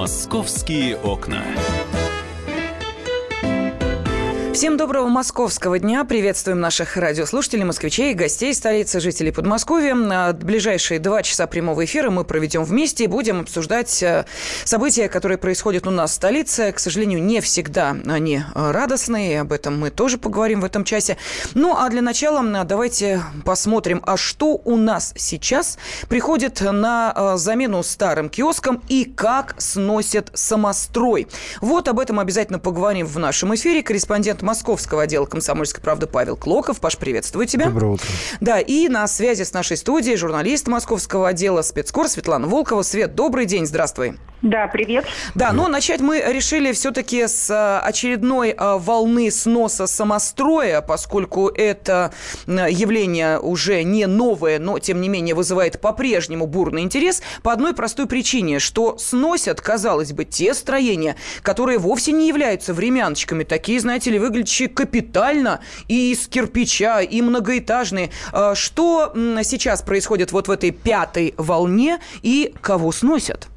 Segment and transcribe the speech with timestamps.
[0.00, 1.44] Московские окна.
[4.60, 6.04] Всем доброго московского дня.
[6.04, 9.94] Приветствуем наших радиослушателей, москвичей, гостей столицы, жителей Подмосковья.
[9.94, 14.26] На ближайшие два часа прямого эфира мы проведем вместе и будем обсуждать э,
[14.64, 16.72] события, которые происходят у нас в столице.
[16.72, 21.16] К сожалению, не всегда они э, радостные, об этом мы тоже поговорим в этом часе.
[21.54, 25.78] Ну, а для начала давайте посмотрим, а что у нас сейчас
[26.10, 31.28] приходит на э, замену старым киоскам и как сносят самострой.
[31.62, 33.82] Вот об этом обязательно поговорим в нашем эфире.
[33.82, 36.80] Корреспондент московского отдела «Комсомольской правды» Павел Клоков.
[36.80, 37.66] Паш, приветствую тебя.
[37.66, 38.06] Доброе утро.
[38.40, 42.82] Да, и на связи с нашей студией журналист московского отдела спецкор Светлана Волкова.
[42.82, 44.16] Свет, добрый день, здравствуй.
[44.42, 45.04] Да, привет.
[45.34, 52.12] Да, но начать мы решили все-таки с э, очередной э, волны сноса самостроя, поскольку это
[52.46, 58.06] явление уже не новое, но тем не менее вызывает по-прежнему бурный интерес по одной простой
[58.06, 64.18] причине, что сносят, казалось бы, те строения, которые вовсе не являются времяночками, такие, знаете ли,
[64.40, 68.10] выглядящие капитально и из кирпича, и многоэтажные.
[68.32, 73.48] Э, что сейчас происходит вот в этой пятой волне и кого сносят?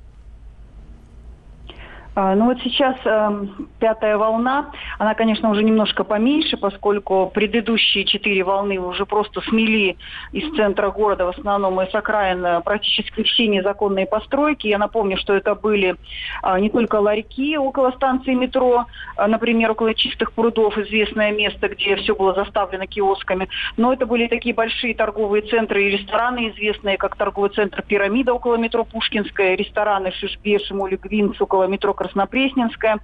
[2.16, 3.46] А, ну вот сейчас э,
[3.80, 9.98] пятая волна, она, конечно, уже немножко поменьше, поскольку предыдущие четыре волны уже просто смели
[10.32, 14.68] из центра города, в основном из окраин, э, практически все незаконные постройки.
[14.68, 15.96] Я напомню, что это были
[16.44, 18.86] э, не только ларьки около станции метро,
[19.18, 24.28] э, например, около чистых прудов, известное место, где все было заставлено киосками, но это были
[24.28, 30.12] такие большие торговые центры и рестораны, известные как торговый центр «Пирамида» около метро Пушкинская, рестораны
[30.12, 33.00] «Шишбе», «Шимули», «Гвинц» около метро Краснопресненская.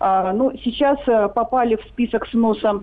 [0.00, 2.82] А, ну, сейчас э, попали в список сноса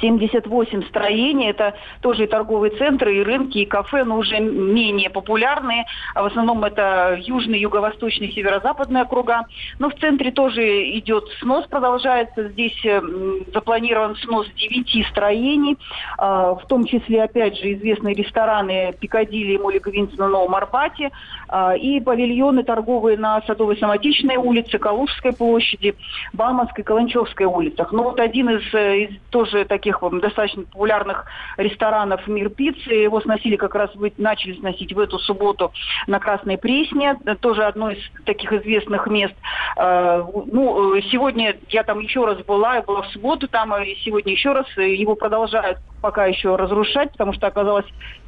[0.00, 5.86] 78 строений, это тоже и торговые центры, и рынки, и кафе, но уже менее популярные.
[6.14, 9.46] А в основном это южный, юго-восточный, северо-западные округа.
[9.78, 10.62] Но в центре тоже
[10.98, 12.48] идет снос, продолжается.
[12.48, 13.00] Здесь э,
[13.52, 15.76] запланирован снос 9 строений,
[16.16, 21.10] а, в том числе, опять же, известные рестораны Пикадилли и Молли Гвинс на Новом Арбате,
[21.48, 25.94] а, и павильоны торговые на Садовой Самотечной улице, Калужской площади,
[26.32, 27.92] Баманской, Каланчевской улицах.
[27.92, 29.77] Но вот один из, э, из тоже таких
[30.20, 32.90] достаточно популярных ресторанов «Мир пиццы».
[32.90, 35.72] Его сносили как раз, начали сносить в эту субботу
[36.06, 39.34] на Красной Пресне, тоже одно из таких известных мест.
[39.76, 44.32] А, ну, сегодня я там еще раз была, я была в субботу там, и сегодня
[44.32, 47.86] еще раз его продолжают пока еще разрушать, потому что оказалось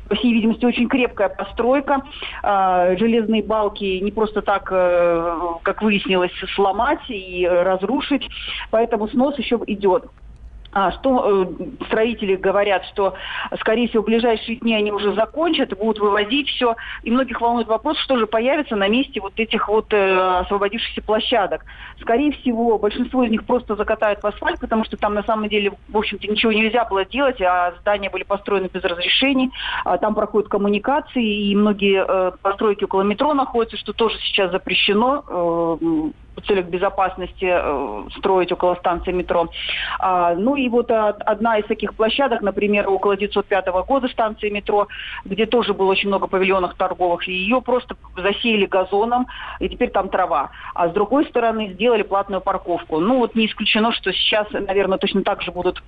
[0.09, 2.03] по всей видимости, очень крепкая постройка.
[2.43, 8.29] А, железные балки не просто так, э, как выяснилось, сломать и разрушить.
[8.73, 10.07] Поэтому снос еще идет.
[10.73, 13.15] А, что э, строители говорят, что,
[13.59, 16.77] скорее всего, в ближайшие дни они уже закончат, будут вывозить все.
[17.03, 21.65] И многих волнует вопрос, что же появится на месте вот этих вот э, освободившихся площадок.
[22.01, 25.73] Скорее всего, большинство из них просто закатают в асфальт, потому что там на самом деле,
[25.89, 29.51] в общем-то, ничего нельзя было делать, а здания были построены без разрешений,
[29.85, 36.13] а там проходят коммуникации, и многие э, постройки около метро находятся, что тоже сейчас запрещено.
[36.37, 39.49] В целях безопасности э, строить около станции метро.
[39.99, 44.89] А, ну и вот а, одна из таких площадок, например, около 905 года станции метро,
[45.25, 49.27] где тоже было очень много павильонов торговых, и ее просто засеяли газоном,
[49.59, 50.51] и теперь там трава.
[50.75, 53.01] А с другой стороны сделали платную парковку.
[53.01, 55.83] Ну вот не исключено, что сейчас, наверное, точно так же будут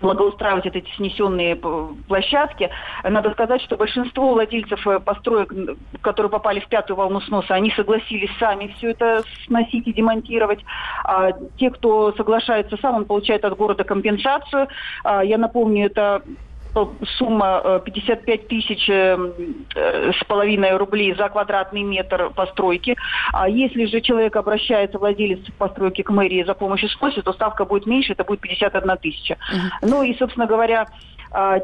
[0.00, 2.70] благоустраивать эти снесенные площадки.
[3.02, 5.52] Надо сказать, что большинство владельцев э, построек,
[6.00, 10.64] которые попали в пятую волну сноса, они согласились сами все это сносить и демонтировать.
[11.04, 14.68] А те, кто соглашается сам, он получает от города компенсацию.
[15.04, 16.22] А, я напомню, это
[17.18, 19.16] сумма 55 э, тысяч э,
[19.74, 22.96] э, с половиной рублей за квадратный метр постройки.
[23.32, 27.86] А если же человек обращается, владелец постройки к мэрии за помощью с то ставка будет
[27.86, 29.34] меньше, это будет 51 тысяча.
[29.34, 29.88] Uh-huh.
[29.88, 30.86] Ну и, собственно говоря,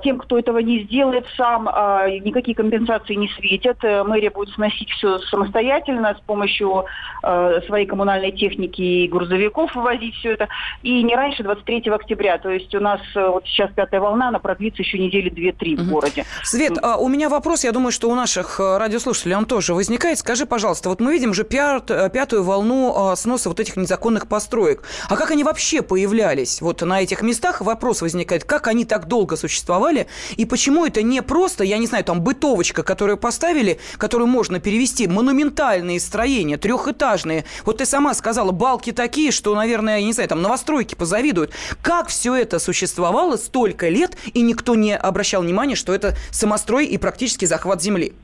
[0.02, 3.78] тем, кто этого не сделает сам, а, никакие компенсации не светят.
[3.82, 6.84] Э, мэрия будет сносить все самостоятельно с помощью
[7.22, 10.49] а, своей коммунальной техники и грузовиков вывозить все это.
[10.82, 12.38] И не раньше 23 октября.
[12.38, 15.88] То есть у нас э, вот сейчас пятая волна, она продлится еще недели 2-3 в
[15.90, 16.25] городе.
[16.43, 20.19] Свет, у меня вопрос, я думаю, что у наших э, радиослушателей он тоже возникает.
[20.19, 24.82] Скажи, пожалуйста, вот мы видим уже пятую волну сноса вот этих незаконных построек.
[25.08, 27.61] А как они вообще появлялись вот на этих местах?
[27.61, 29.53] Вопрос возникает, как они так долго существовали?
[29.54, 34.58] Существовали, и почему это не просто, я не знаю, там бытовочка, которую поставили, которую можно
[34.58, 37.44] перевести, монументальные строения, трехэтажные.
[37.64, 41.52] Вот ты сама сказала, балки такие, что, наверное, я не знаю, там новостройки позавидуют.
[41.82, 46.98] Как все это существовало столько лет, и никто не обращал внимания, что это самострой и
[46.98, 48.14] практически захват земли?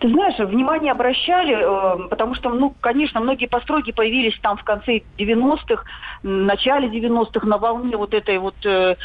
[0.00, 5.02] Ты знаешь, внимание обращали, э, потому что, ну, конечно, многие постройки появились там в конце
[5.18, 5.84] 90-х,
[6.22, 8.96] начале 90-х на волне вот этой вот э,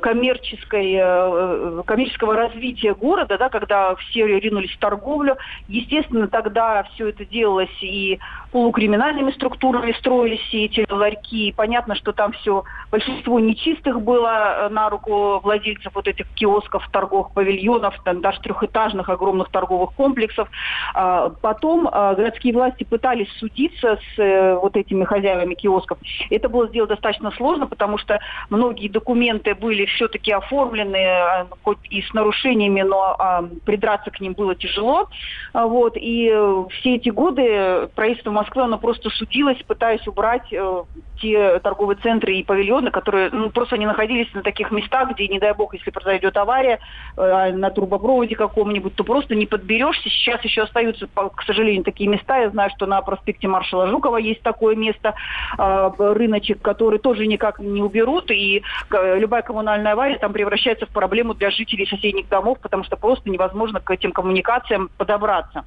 [0.00, 5.36] коммерческой, э, коммерческого развития города, да, когда все ринулись в торговлю.
[5.68, 8.18] Естественно, тогда все это делалось и
[8.52, 11.48] полукриминальными структурами строились все эти ларьки.
[11.48, 17.32] И понятно, что там все, большинство нечистых было на руку владельцев вот этих киосков, торговых
[17.32, 20.48] павильонов, там, даже трехэтажных огромных торговых комплексов.
[20.94, 25.98] А, потом а, городские власти пытались судиться с э, вот этими хозяевами киосков.
[26.30, 32.02] Это было сделать достаточно сложно, потому что многие документы были все-таки оформлены, а, хоть и
[32.02, 33.16] с нарушениями, но
[33.64, 35.08] придраться к ним было тяжело.
[35.52, 35.96] Вот.
[35.96, 40.82] И э, все эти годы правительство Москвы, оно просто судилось, пытаясь убрать э,
[41.20, 45.38] те торговые центры и павильоны, которые ну, просто не находились на таких местах, где, не
[45.38, 46.78] дай бог, если произойдет авария
[47.18, 50.08] э, на трубопроводе каком-нибудь, то просто не подберешься.
[50.08, 52.38] Сейчас еще остаются, к сожалению, такие места.
[52.38, 55.14] Я знаю, что на проспекте маршала Жукова есть такое место,
[55.58, 60.90] э, рыночек, который тоже никак не уберут, и э, любая коммунальная авария там превращается в
[60.90, 65.64] проблему для жителей соседних домов, потому что просто невозможно к этим коммуникациям подобраться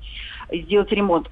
[0.49, 1.29] и сделать ремонт.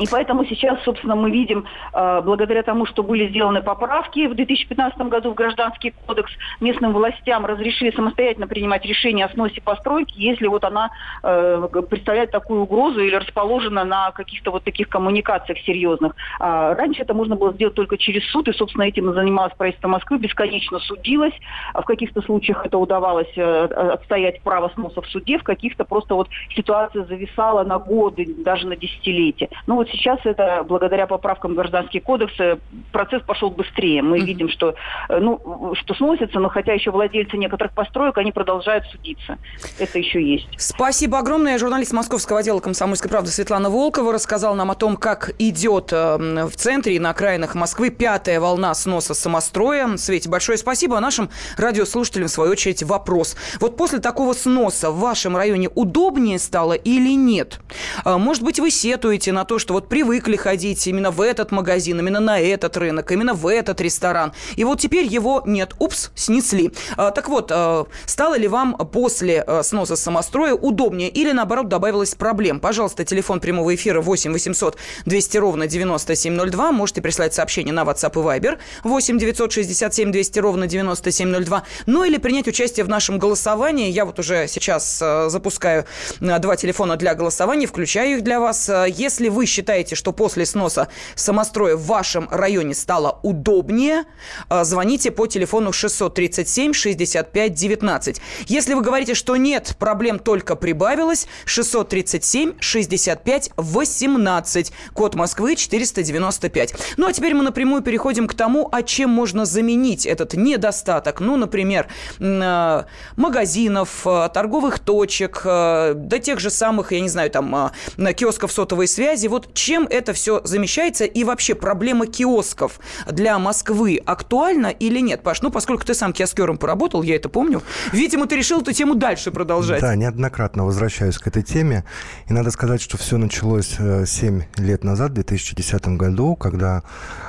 [0.00, 4.98] И поэтому сейчас, собственно, мы видим, э, благодаря тому, что были сделаны поправки в 2015
[5.08, 10.64] году в Гражданский кодекс, местным властям разрешили самостоятельно принимать решение о сносе постройки, если вот
[10.64, 10.90] она
[11.22, 16.16] э, представляет такую угрозу или расположена на каких-то вот таких коммуникациях серьезных.
[16.40, 20.18] А раньше это можно было сделать только через суд, и, собственно, этим занималось правительство Москвы,
[20.18, 21.34] бесконечно судилось.
[21.72, 26.16] А в каких-то случаях это удавалось э, отстоять право сноса в суде, в каких-то просто
[26.16, 29.48] вот ситуация зависала на годы, даже на десятилетия.
[29.68, 32.56] Ну, вот сейчас это, благодаря поправкам в Гражданский кодекс, э,
[32.90, 34.02] процесс пошел быстрее.
[34.02, 34.24] Мы mm-hmm.
[34.24, 34.74] видим, что,
[35.08, 39.38] э, ну, что сносится, но хотя еще владельцы некоторых построек, они продолжают судиться.
[39.78, 40.48] Это еще есть.
[40.56, 41.58] Спасибо огромное.
[41.58, 46.56] Журналист Московского отдела «Комсомольской правды» Светлана Волкова рассказала нам о том, как идет э, в
[46.56, 49.96] центре и на окраинах Москвы пятая волна сноса самостроя.
[49.96, 50.96] Свете, большое спасибо.
[50.96, 51.28] А нашим
[51.58, 53.36] радиослушателям, в свою очередь, вопрос.
[53.60, 57.60] Вот после такого сноса в вашем районе удобнее стало или нет?
[58.04, 62.20] Может быть, вы сетуете на то, что вот привыкли ходить именно в этот магазин, именно
[62.20, 64.32] на этот рынок, именно в этот ресторан.
[64.54, 65.74] И вот теперь его нет.
[65.80, 66.70] Упс, снесли.
[66.96, 72.14] А, так вот, а, стало ли вам после а, сноса самостроя удобнее или, наоборот, добавилось
[72.14, 72.60] проблем?
[72.60, 74.76] Пожалуйста, телефон прямого эфира 8 800
[75.06, 76.70] 200 ровно 9702.
[76.70, 81.64] Можете прислать сообщение на WhatsApp и Viber 8 967 200 ровно 9702.
[81.86, 83.90] Ну или принять участие в нашем голосовании.
[83.90, 85.84] Я вот уже сейчас запускаю
[86.20, 88.70] два телефона для голосования, включаю их для вас.
[88.86, 94.04] Если вы считаете, считаете, что после сноса самостроя в вашем районе стало удобнее,
[94.50, 98.20] э, звоните по телефону 637 65 19.
[98.46, 104.72] Если вы говорите, что нет, проблем только прибавилось, 637 65 18.
[104.92, 106.74] Код Москвы 495.
[106.98, 111.20] Ну, а теперь мы напрямую переходим к тому, а чем можно заменить этот недостаток.
[111.20, 111.88] Ну, например,
[112.20, 112.82] э,
[113.16, 117.70] магазинов, э, торговых точек, до тех же самых, я не знаю, там,
[118.14, 119.26] киосков сотовой связи.
[119.28, 122.80] Вот чем это все замещается и вообще проблема киосков
[123.10, 125.42] для Москвы актуальна или нет, Паш?
[125.42, 127.62] Ну, поскольку ты сам киоскером поработал, я это помню,
[127.92, 129.80] видимо, ты решил эту тему дальше продолжать.
[129.80, 131.84] Да, неоднократно возвращаюсь к этой теме.
[132.28, 136.82] И надо сказать, что все началось 7 э, лет назад, в 2010 году, когда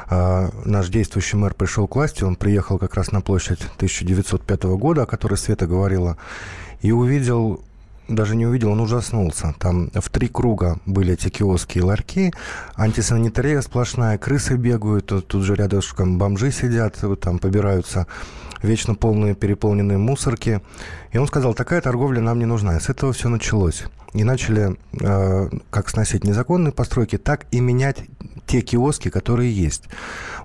[0.10, 2.24] э, наш действующий мэр пришел к власти.
[2.24, 6.18] Он приехал как раз на площадь 1905 года, о которой Света говорила,
[6.82, 7.62] и увидел
[8.08, 9.54] даже не увидел, он ужаснулся.
[9.60, 12.34] Там в три круга были эти киоски и ларьки,
[12.76, 18.08] антисанитария сплошная, крысы бегают, тут же рядышком бомжи сидят, там побираются
[18.62, 20.62] вечно полные переполненные мусорки.
[21.12, 22.78] И он сказал, такая торговля нам не нужна.
[22.78, 23.86] И с этого все началось.
[24.14, 28.04] И начали э, как сносить незаконные постройки, так и менять
[28.46, 29.84] те киоски, которые есть.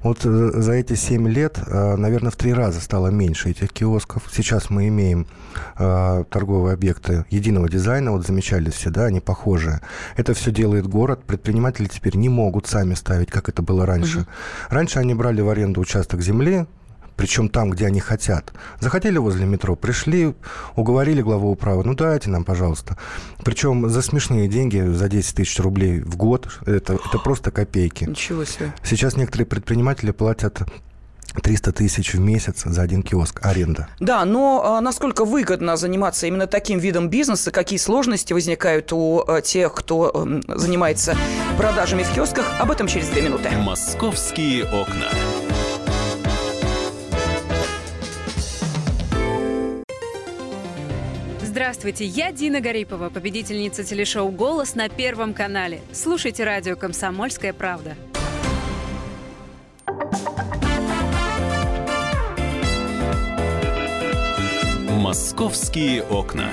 [0.02, 4.24] Вот э, за эти 7 лет, э, наверное, в три раза стало меньше этих киосков.
[4.32, 5.26] Сейчас мы имеем
[5.78, 9.80] э, торговые объекты единого дизайна, вот замечали все, да, они похожие.
[10.16, 11.22] Это все делает город.
[11.24, 14.20] Предприниматели теперь не могут сами ставить, как это было раньше.
[14.20, 14.26] Угу.
[14.70, 16.66] Раньше они брали в аренду участок земли,
[17.20, 18.50] причем там, где они хотят.
[18.78, 20.34] Захотели возле метро, пришли,
[20.74, 22.96] уговорили главу управы, ну дайте нам, пожалуйста.
[23.44, 28.04] Причем за смешные деньги, за 10 тысяч рублей в год, это, это просто копейки.
[28.04, 28.72] Ничего себе.
[28.82, 30.62] Сейчас некоторые предприниматели платят
[31.42, 33.88] 300 тысяч в месяц за один киоск аренда.
[33.98, 39.42] Да, но а, насколько выгодно заниматься именно таким видом бизнеса, какие сложности возникают у а,
[39.42, 41.14] тех, кто а, занимается
[41.58, 43.50] продажами в киосках, об этом через две минуты.
[43.58, 45.10] Московские окна.
[51.50, 55.80] Здравствуйте, я Дина Гарипова, победительница телешоу «Голос» на Первом канале.
[55.92, 57.96] Слушайте радио «Комсомольская правда».
[64.90, 66.48] «Московские окна»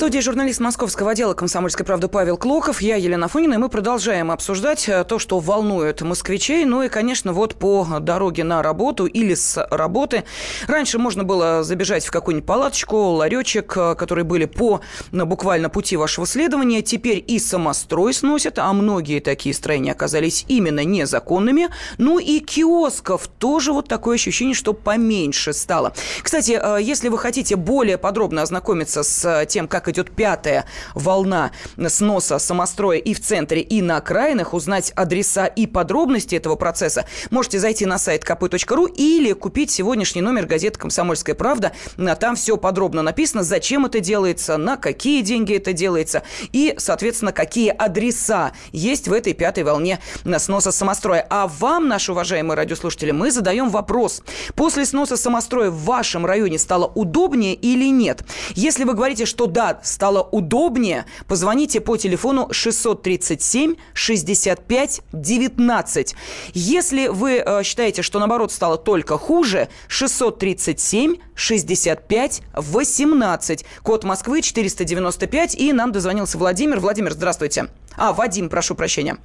[0.00, 2.80] студии журналист московского отдела «Комсомольской правды» Павел Клоков.
[2.80, 6.64] Я Елена Фонина, и мы продолжаем обсуждать э, то, что волнует москвичей.
[6.64, 10.24] Ну и, конечно, вот по дороге на работу или с работы.
[10.66, 14.80] Раньше можно было забежать в какую-нибудь палаточку, ларечек, э, которые были по
[15.12, 16.80] буквально пути вашего следования.
[16.80, 21.68] Теперь и самострой сносят, а многие такие строения оказались именно незаконными.
[21.98, 25.92] Ну и киосков тоже вот такое ощущение, что поменьше стало.
[26.22, 31.50] Кстати, э, если вы хотите более подробно ознакомиться с тем, как идет пятая волна
[31.88, 37.58] сноса самостроя и в центре, и на окраинах, узнать адреса и подробности этого процесса, можете
[37.58, 41.72] зайти на сайт kp.ru или купить сегодняшний номер газеты «Комсомольская правда».
[42.20, 47.70] Там все подробно написано, зачем это делается, на какие деньги это делается и, соответственно, какие
[47.70, 50.00] адреса есть в этой пятой волне
[50.38, 51.26] сноса самостроя.
[51.30, 54.22] А вам, наши уважаемые радиослушатели, мы задаем вопрос.
[54.54, 58.22] После сноса самостроя в вашем районе стало удобнее или нет?
[58.54, 66.14] Если вы говорите, что да, стало удобнее, позвоните по телефону 637 65 19.
[66.54, 73.66] Если вы э, считаете, что наоборот стало только хуже, 637 65 18.
[73.82, 75.54] Код Москвы 495.
[75.54, 76.80] И нам дозвонился Владимир.
[76.80, 77.66] Владимир, здравствуйте.
[77.96, 79.16] А, Вадим, прошу прощения.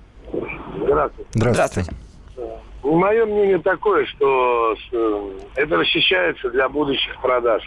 [0.78, 1.30] Здравствуйте.
[1.34, 1.92] Здравствуйте.
[2.84, 7.64] Мое мнение такое, что э, это расчищается для будущих продаж.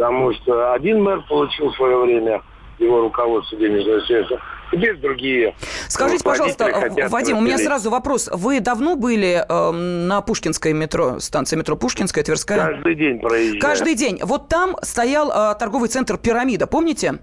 [0.00, 2.40] Потому что один мэр получил в свое время
[2.78, 4.40] его руководство денежного средства,
[4.72, 5.54] теперь другие.
[5.88, 8.30] Скажите, пожалуйста, Вадим, у меня сразу вопрос.
[8.32, 12.72] Вы давно были э, на Пушкинской метро, станции метро Пушкинская, Тверская?
[12.72, 13.60] Каждый день проезжаю.
[13.60, 14.20] Каждый день.
[14.22, 17.18] Вот там стоял э, торговый центр «Пирамида», помните?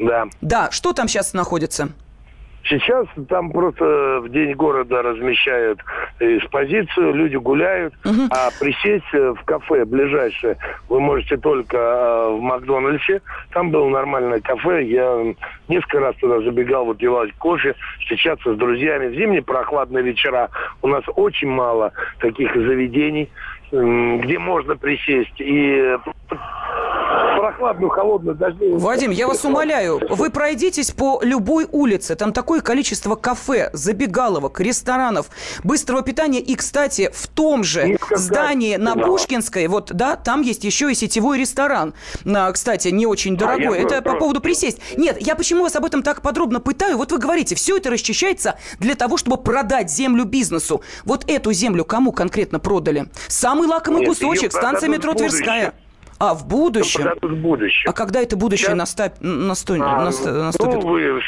[0.00, 0.24] Да.
[0.40, 0.72] Да.
[0.72, 1.90] Что там сейчас находится?
[2.64, 5.80] Сейчас там просто в день города размещают
[6.20, 8.22] экспозицию, люди гуляют, угу.
[8.30, 10.56] а присесть в кафе ближайшее
[10.88, 13.22] вы можете только э, в Макдональдсе.
[13.52, 15.34] Там было нормальное кафе, я
[15.68, 19.08] несколько раз туда забегал выпивать кофе, встречаться с друзьями.
[19.08, 20.50] В зимние прохладные вечера
[20.82, 23.30] у нас очень мало таких заведений,
[23.70, 25.96] где можно присесть и
[27.38, 28.78] прохладную, холодную, дождливую.
[28.78, 32.16] Вадим, я вас умоляю, вы пройдитесь по любой улице.
[32.16, 35.26] Там такое количество кафе, забегаловок, ресторанов,
[35.64, 36.40] быстрого питания.
[36.40, 39.06] И, кстати, в том же Низко здании на да.
[39.06, 41.94] Пушкинской, вот, да, там есть еще и сетевой ресторан.
[42.26, 43.78] А, кстати, не очень а дорогой.
[43.78, 44.80] А это по поводу присесть.
[44.96, 46.96] Нет, я почему вас об этом так подробно пытаю?
[46.98, 50.82] Вот вы говорите, все это расчищается для того, чтобы продать землю бизнесу.
[51.04, 53.06] Вот эту землю кому конкретно продали?
[53.58, 55.74] Самый лакомый Нет, кусочек, станция метро Тверская.
[56.20, 57.08] А, в будущем?
[57.22, 57.88] В будущем.
[57.88, 59.14] А когда это будущее настап...
[59.20, 59.82] наступит?
[59.84, 60.74] А, наступит?
[60.74, 61.22] Ну, вы,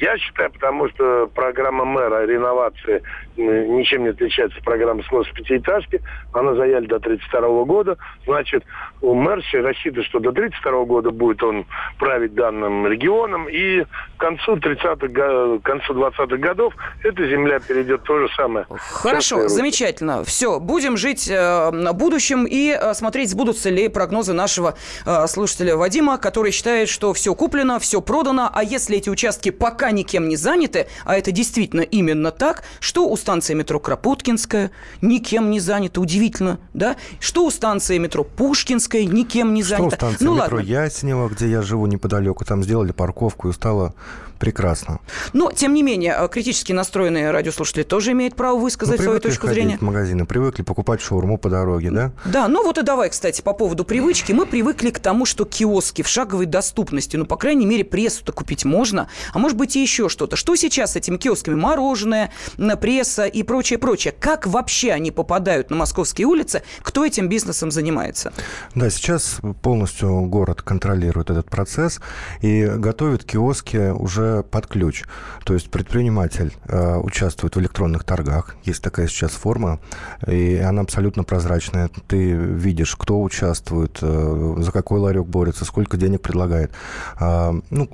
[0.00, 3.02] я считаю, потому что программа мэра реновации
[3.36, 6.02] ничем не отличается от программы снос пятиэтажки.
[6.32, 7.96] Она заявлена до 32 года.
[8.26, 8.64] Значит,
[9.00, 11.66] у мэр рассчитывает, что до 32 года будет он
[11.98, 13.48] править данным регионом.
[13.48, 13.86] И к
[14.18, 18.66] концу 30-х, концу 20-х годов эта земля перейдет то же самое.
[18.68, 20.24] Хорошо, замечательно.
[20.24, 26.18] Все, будем жить э, будущем и э, смотреть, сбудутся ли прогнозы нашего э, слушателя Вадима,
[26.18, 30.86] который считает, что все куплено, все продано, а если эти участки пока никем не заняты,
[31.04, 36.96] а это действительно именно так, что у станции метро Кропоткинская никем не занята, удивительно, да?
[37.20, 39.96] Что у станции метро Пушкинская никем не занята.
[39.96, 40.68] Что у станции ну, метро ладно.
[40.68, 43.94] Яснева, где я живу неподалеку, там сделали парковку и стало
[44.42, 44.98] прекрасно.
[45.32, 49.46] Но, тем не менее, э, критически настроенные радиослушатели тоже имеют право высказать ну, свою точку
[49.46, 49.78] зрения.
[49.78, 52.12] в магазины, привыкли покупать шаурму по дороге, да?
[52.24, 54.32] Да, ну вот и давай, кстати, по поводу привычки.
[54.32, 58.64] Мы привыкли к тому, что киоски в шаговой доступности, ну, по крайней мере, прессу-то купить
[58.64, 60.34] можно, а может быть и еще что-то.
[60.34, 61.54] Что сейчас с этими киосками?
[61.54, 62.32] Мороженое,
[62.80, 64.12] пресса и прочее, прочее.
[64.18, 66.64] Как вообще они попадают на московские улицы?
[66.82, 68.32] Кто этим бизнесом занимается?
[68.74, 72.00] Да, сейчас полностью город контролирует этот процесс
[72.40, 75.04] и готовит киоски уже под ключ.
[75.44, 78.56] То есть предприниматель э, участвует в электронных торгах.
[78.64, 79.80] Есть такая сейчас форма,
[80.26, 81.90] и она абсолютно прозрачная.
[82.06, 86.72] Ты видишь, кто участвует, э, за какой ларек борется, сколько денег предлагает.
[87.20, 87.88] Э, ну,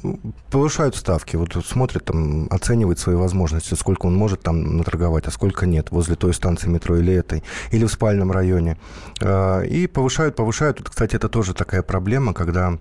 [0.50, 1.36] повышают ставки.
[1.36, 6.14] Вот смотрит, там, оценивает свои возможности, сколько он может там наторговать, а сколько нет возле
[6.14, 7.42] той станции метро или этой,
[7.72, 8.76] или в спальном районе.
[9.20, 10.78] Э, и повышают, повышают.
[10.78, 12.78] Вот, кстати, это тоже такая проблема, когда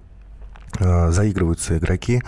[0.79, 2.21] заигрываются игроки,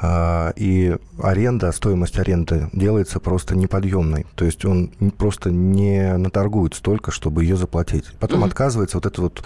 [0.00, 4.26] э, и аренда, стоимость аренды делается просто неподъемной.
[4.34, 8.06] То есть он просто не наторгует столько, чтобы ее заплатить.
[8.18, 8.48] Потом mm-hmm.
[8.48, 9.44] отказывается вот это вот...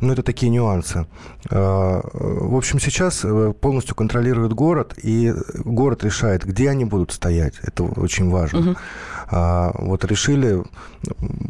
[0.00, 1.06] Ну, это такие нюансы.
[1.50, 3.24] Э, в общем, сейчас
[3.60, 7.54] полностью контролирует город, и город решает, где они будут стоять.
[7.62, 8.58] Это очень важно.
[8.58, 8.76] Mm-hmm.
[9.30, 10.62] Вот решили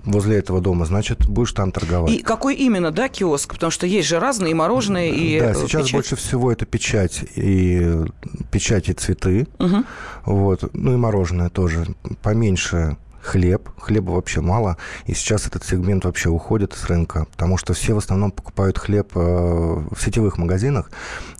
[0.05, 2.12] возле этого дома, значит, будешь там торговать.
[2.12, 3.55] И какой именно, да, киоск?
[3.55, 5.93] Потому что есть же разные, и мороженое, и Да, сейчас печать.
[5.93, 8.04] больше всего это печать и
[8.50, 9.47] печать и цветы.
[9.59, 9.85] Угу.
[10.26, 10.75] Вот.
[10.75, 11.87] Ну и мороженое тоже.
[12.23, 13.71] Поменьше хлеб.
[13.78, 14.76] Хлеба вообще мало.
[15.07, 19.12] И сейчас этот сегмент вообще уходит с рынка, потому что все в основном покупают хлеб
[19.14, 20.90] э, в сетевых магазинах.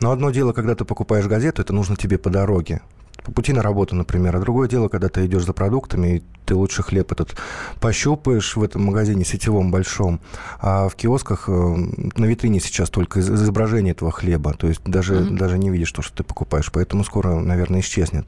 [0.01, 2.81] Но одно дело, когда ты покупаешь газету, это нужно тебе по дороге
[3.25, 4.37] по пути на работу, например.
[4.37, 7.35] А другое дело, когда ты идешь за продуктами, и ты лучше хлеб этот
[7.81, 10.21] пощупаешь в этом магазине сетевом большом,
[10.61, 15.37] а в киосках э, на витрине сейчас только изображение этого хлеба, то есть даже, mm-hmm.
[15.37, 18.27] даже не видишь то, что ты покупаешь, поэтому скоро, наверное, исчезнет.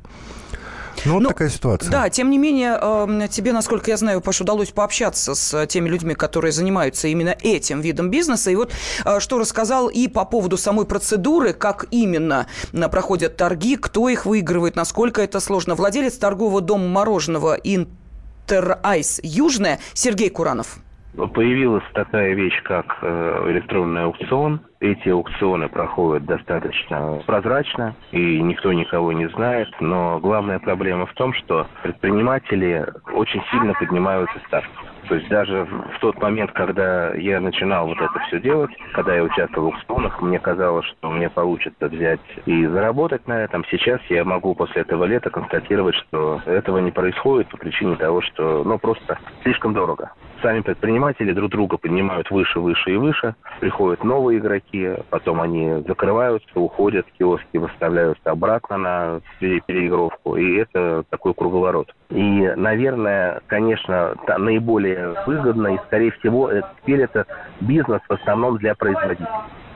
[1.06, 1.90] Ну, вот ну, такая ситуация.
[1.90, 6.14] Да, тем не менее, эм, тебе, насколько я знаю, Паш, удалось пообщаться с теми людьми,
[6.14, 8.50] которые занимаются именно этим видом бизнеса.
[8.50, 8.72] И вот
[9.04, 14.26] э, что рассказал и по поводу самой процедуры, как именно э, проходят торги, кто их
[14.26, 15.74] выигрывает, насколько это сложно.
[15.74, 20.78] Владелец торгового дома мороженого Интерайс Южная Сергей Куранов
[21.16, 24.60] появилась такая вещь, как э, электронный аукцион.
[24.80, 29.68] Эти аукционы проходят достаточно прозрачно, и никто никого не знает.
[29.80, 34.70] Но главная проблема в том, что предприниматели очень сильно поднимаются ставки.
[35.08, 39.22] То есть даже в тот момент, когда я начинал вот это все делать, когда я
[39.22, 43.64] участвовал в аукционах, мне казалось, что мне получится взять и заработать на этом.
[43.70, 48.64] Сейчас я могу после этого лета констатировать, что этого не происходит по причине того, что
[48.64, 50.10] ну просто слишком дорого.
[50.42, 53.34] Сами предприниматели друг друга поднимают выше, выше и выше.
[53.60, 60.36] Приходят новые игроки, потом они закрываются, уходят, киоски выставляются обратно на переигровку.
[60.36, 61.94] И это такой круговорот.
[62.10, 66.50] И, наверное, конечно, наиболее выгодно и, скорее всего,
[66.82, 67.26] теперь это
[67.60, 69.26] бизнес в основном для производителей.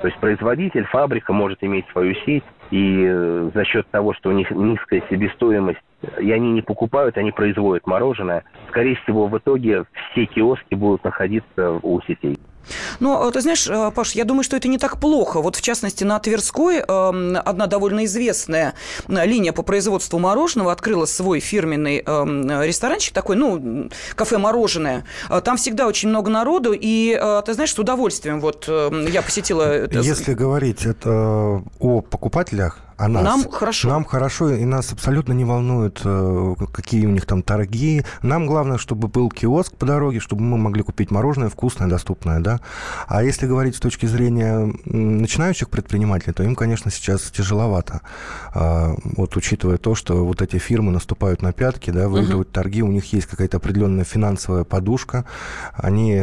[0.00, 4.32] То есть производитель, фабрика может иметь свою сеть, и э, за счет того, что у
[4.32, 5.80] них низкая себестоимость,
[6.20, 11.72] и они не покупают, они производят мороженое, скорее всего, в итоге все киоски будут находиться
[11.82, 12.38] у сетей.
[13.00, 15.40] Но, э, ты знаешь, э, Паш, я думаю, что это не так плохо.
[15.40, 18.74] Вот, в частности, на Тверской эм, одна довольно известная
[19.08, 25.04] э, линия по производству мороженого открыла свой фирменный эм, ресторанчик такой, ну, кафе-мороженое.
[25.44, 29.88] Там всегда очень много народу, и, ты знаешь, с удовольствием вот эм, я посетила...
[29.90, 33.24] Если говорить это о покупателях, а нас?
[33.24, 33.88] Нам хорошо.
[33.88, 38.04] Нам хорошо, и нас абсолютно не волнует, э, какие у них там торги.
[38.20, 42.60] Нам главное, чтобы был киоск по дороге, чтобы мы могли купить мороженое вкусное, доступное, да.
[43.08, 48.02] А если говорить с точки зрения начинающих предпринимателей, то им, конечно, сейчас тяжеловато.
[48.52, 52.54] А, вот учитывая то, что вот эти фирмы наступают на пятки, да, выигрывают угу.
[52.54, 55.24] торги, у них есть какая-то определенная финансовая подушка,
[55.72, 56.22] они,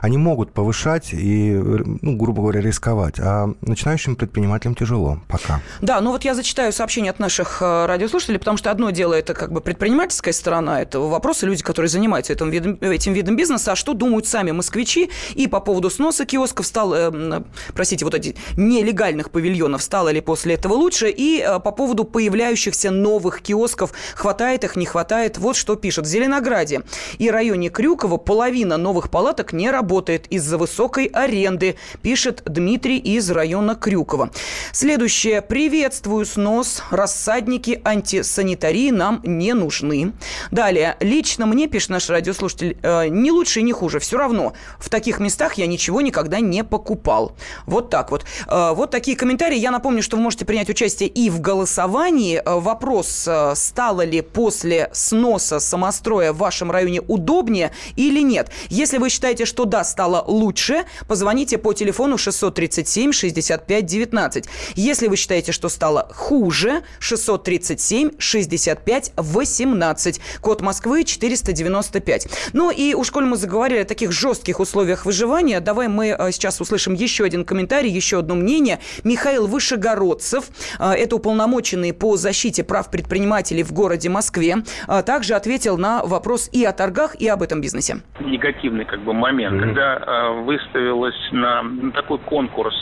[0.00, 3.20] они могут повышать и, ну, грубо говоря, рисковать.
[3.20, 5.60] А начинающим предпринимателям тяжело пока.
[5.82, 9.34] Да, ну вот я зачитаю сообщение от наших э, радиослушателей, потому что одно дело это
[9.34, 13.76] как бы предпринимательская сторона этого вопроса, люди, которые занимаются этим видом, этим видом бизнеса, а
[13.76, 17.42] что думают сами москвичи и по поводу сноса киосков, стал, э,
[17.74, 22.90] простите, вот этих нелегальных павильонов, стало ли после этого лучше, и э, по поводу появляющихся
[22.90, 26.06] новых киосков, хватает их, не хватает, вот что пишут.
[26.06, 26.82] В Зеленограде
[27.18, 33.74] и районе Крюкова половина новых палаток не работает из-за высокой аренды, пишет Дмитрий из района
[33.74, 34.30] Крюкова.
[34.72, 35.42] Следующее.
[35.42, 36.82] Привет Приветствую снос.
[36.90, 40.12] Рассадники антисанитарии нам не нужны.
[40.50, 40.98] Далее.
[41.00, 43.98] Лично мне, пишет наш радиослушатель, э, не лучше и не хуже.
[43.98, 47.32] Все равно в таких местах я ничего никогда не покупал.
[47.64, 48.26] Вот так вот.
[48.48, 49.56] Э, вот такие комментарии.
[49.56, 52.42] Я напомню, что вы можете принять участие и в голосовании.
[52.44, 58.50] Э, вопрос, стало ли после сноса самостроя в вашем районе удобнее или нет.
[58.68, 64.44] Если вы считаете, что да, стало лучше, позвоните по телефону 637 65 19.
[64.74, 66.82] Если вы считаете, что стало хуже.
[66.98, 70.20] 637 65 18.
[70.40, 72.50] Код Москвы 495.
[72.52, 76.60] Ну и уж коль мы заговорили о таких жестких условиях выживания, давай мы э, сейчас
[76.60, 78.80] услышим еще один комментарий, еще одно мнение.
[79.04, 80.46] Михаил Вышегородцев,
[80.80, 84.56] э, это уполномоченный по защите прав предпринимателей в городе Москве,
[84.88, 87.98] э, также ответил на вопрос и о торгах, и об этом бизнесе.
[88.18, 89.64] Негативный как бы момент, mm-hmm.
[89.64, 92.74] когда выставилось на такой конкурс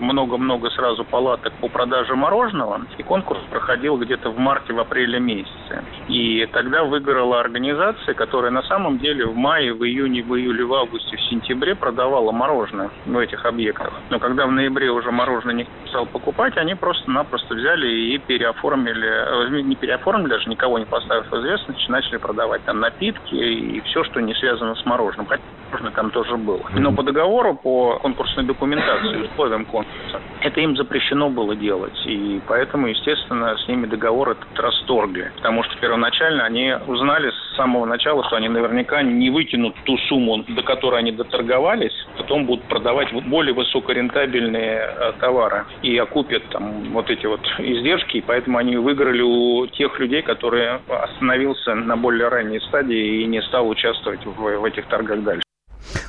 [0.00, 5.18] много-много сразу палаток по продаже мороженого, мороженого, и конкурс проходил где-то в марте, в апреле
[5.18, 5.84] месяце.
[6.08, 10.74] И тогда выиграла организация, которая на самом деле в мае, в июне, в июле, в
[10.74, 13.92] августе, в сентябре продавала мороженое в этих объектах.
[14.10, 19.62] Но когда в ноябре уже мороженое не стал покупать, они просто-напросто взяли и переоформили, э,
[19.62, 24.20] не переоформили, даже никого не поставив в известность, начали продавать там напитки и все, что
[24.20, 25.26] не связано с мороженым.
[25.70, 26.62] Мороженое там тоже было.
[26.74, 31.98] Но по договору, по конкурсной документации, условиям конкурса, это им запрещено было делать.
[32.06, 35.30] И поэтому, естественно, с ними договор этот расторгли.
[35.36, 40.44] Потому что первоначально они узнали с самого начала, что они наверняка не вытянут ту сумму,
[40.48, 47.10] до которой они доторговались, потом будут продавать более высокорентабельные э, товары и окупят там вот
[47.10, 52.60] эти вот издержки, и поэтому они выиграли у тех людей, которые остановился на более ранней
[52.60, 55.47] стадии и не стал участвовать в, в этих торгах дальше.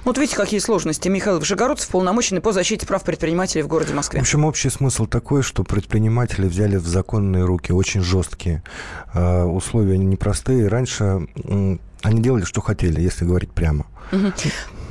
[0.05, 1.09] Вот видите, какие сложности.
[1.09, 4.19] Михаил Вышегородцев, полномоченный по защите прав предпринимателей в городе Москве.
[4.19, 8.63] В общем, общий смысл такой, что предприниматели взяли в законные руки, очень жесткие.
[9.13, 10.67] Э, условия непростые.
[10.67, 11.27] Раньше
[12.01, 13.85] они делали, что хотели, если говорить прямо.
[14.11, 14.33] Угу.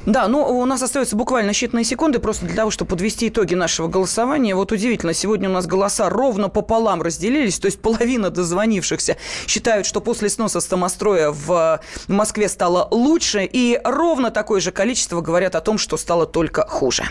[0.07, 3.89] Да, ну у нас остается буквально считанные секунды просто для того, чтобы подвести итоги нашего
[3.89, 4.55] голосования.
[4.55, 10.01] Вот удивительно, сегодня у нас голоса ровно пополам разделились, то есть половина дозвонившихся считают, что
[10.01, 15.79] после сноса самостроя в Москве стало лучше, и ровно такое же количество говорят о том,
[15.79, 17.05] что стало только хуже.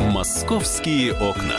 [0.00, 1.58] Московские окна.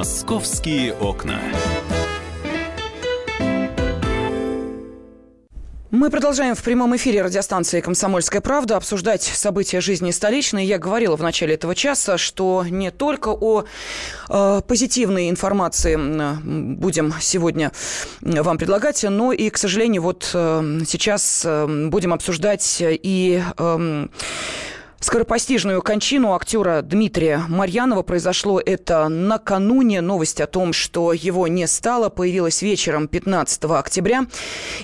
[0.00, 1.38] Московские окна.
[5.90, 10.64] Мы продолжаем в прямом эфире радиостанции «Комсомольская правда» обсуждать события жизни столичной.
[10.64, 13.64] Я говорила в начале этого часа, что не только о
[14.30, 15.96] э, позитивной информации
[16.76, 17.70] будем сегодня
[18.22, 23.42] вам предлагать, но и, к сожалению, вот э, сейчас э, будем обсуждать и...
[23.58, 24.06] Э,
[25.02, 30.02] Скоропостижную кончину актера Дмитрия Марьянова произошло это накануне.
[30.02, 34.26] Новость о том, что его не стало, появилась вечером 15 октября.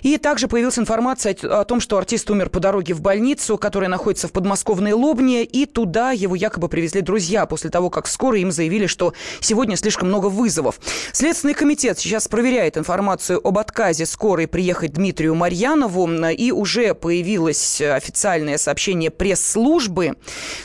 [0.00, 4.26] И также появилась информация о том, что артист умер по дороге в больницу, которая находится
[4.26, 8.86] в подмосковной Лобне, и туда его якобы привезли друзья после того, как скоро им заявили,
[8.86, 10.80] что сегодня слишком много вызовов.
[11.12, 18.56] Следственный комитет сейчас проверяет информацию об отказе скорой приехать Дмитрию Марьянову, и уже появилось официальное
[18.56, 20.05] сообщение пресс-службы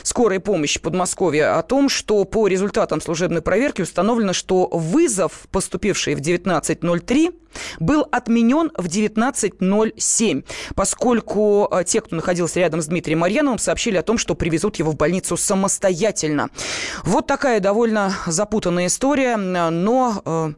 [0.02, 6.20] скорой помощи Подмосковья о том, что по результатам служебной проверки установлено, что вызов, поступивший в
[6.20, 7.34] 19.03,
[7.80, 14.02] был отменен в 19.07, поскольку э, те, кто находился рядом с Дмитрием Марьяновым, сообщили о
[14.02, 16.48] том, что привезут его в больницу самостоятельно.
[17.04, 20.52] Вот такая довольно запутанная история, но, э,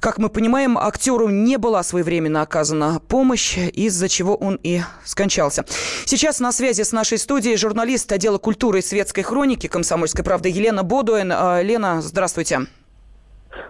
[0.00, 5.64] как мы понимаем, актеру не была своевременно оказана помощь, из-за чего он и скончался.
[6.04, 10.82] Сейчас на связи с нашей студией журналист отдела культуры и светской хроники «Комсомольской правды» Елена
[10.82, 11.30] Бодуэн.
[11.30, 12.62] Э, Лена, здравствуйте.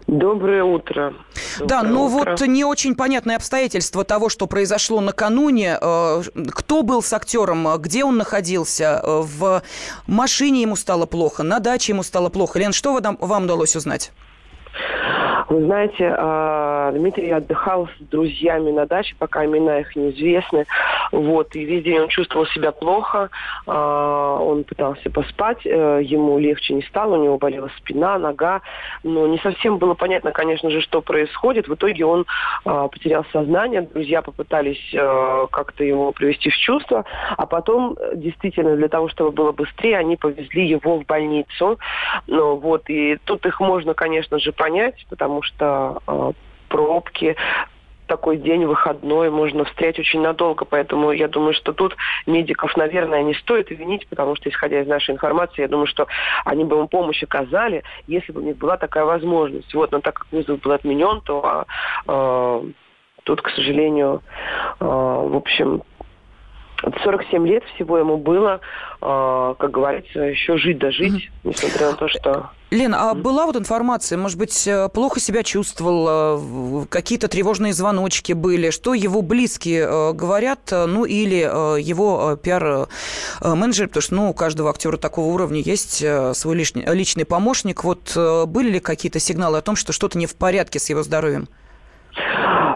[0.06, 1.14] Доброе утро.
[1.58, 2.30] Доброе да, ну утро.
[2.30, 5.76] вот не очень понятные обстоятельства того, что произошло накануне.
[5.80, 9.62] Э, кто был с актером, где он находился, э, в
[10.06, 12.58] машине ему стало плохо, на даче ему стало плохо.
[12.58, 14.12] Лен, что вам удалось узнать?
[15.52, 20.64] Вы знаете, а, Дмитрий отдыхал с друзьями на даче, пока имена их неизвестны.
[21.10, 23.28] Вот, и весь день он чувствовал себя плохо.
[23.66, 28.62] А, он пытался поспать, э, ему легче не стало, у него болела спина, нога.
[29.02, 31.68] Но не совсем было понятно, конечно же, что происходит.
[31.68, 32.24] В итоге он
[32.64, 37.04] а, потерял сознание, друзья попытались э, как-то его привести в чувство,
[37.36, 41.78] а потом, действительно, для того, чтобы было быстрее, они повезли его в больницу.
[42.26, 46.32] Ну, вот, и тут их можно, конечно же, понять, потому что э,
[46.68, 47.36] пробки
[48.12, 50.66] такой день выходной можно встретить очень надолго.
[50.66, 55.12] Поэтому я думаю, что тут медиков, наверное, не стоит винить, потому что, исходя из нашей
[55.14, 56.06] информации, я думаю, что
[56.44, 59.72] они бы ему помощь оказали, если бы у них была такая возможность.
[59.72, 61.64] Вот, но так как вызов был отменен, то
[62.06, 62.62] э,
[63.24, 64.22] тут, к сожалению,
[64.78, 65.82] э, в общем,
[67.04, 68.60] 47 лет всего ему было,
[69.00, 73.56] э, как говорится, еще жить да жить, несмотря на то, что Лена, а была вот
[73.56, 80.70] информация, может быть, э, плохо себя чувствовал, какие-то тревожные звоночки были, что его близкие говорят,
[80.70, 86.84] ну или его пиар-менеджер, потому что ну, у каждого актера такого уровня есть свой личный,
[86.94, 87.84] личный помощник.
[87.84, 88.16] Вот
[88.48, 91.48] были ли какие-то сигналы о том, что что-то не в порядке с его здоровьем?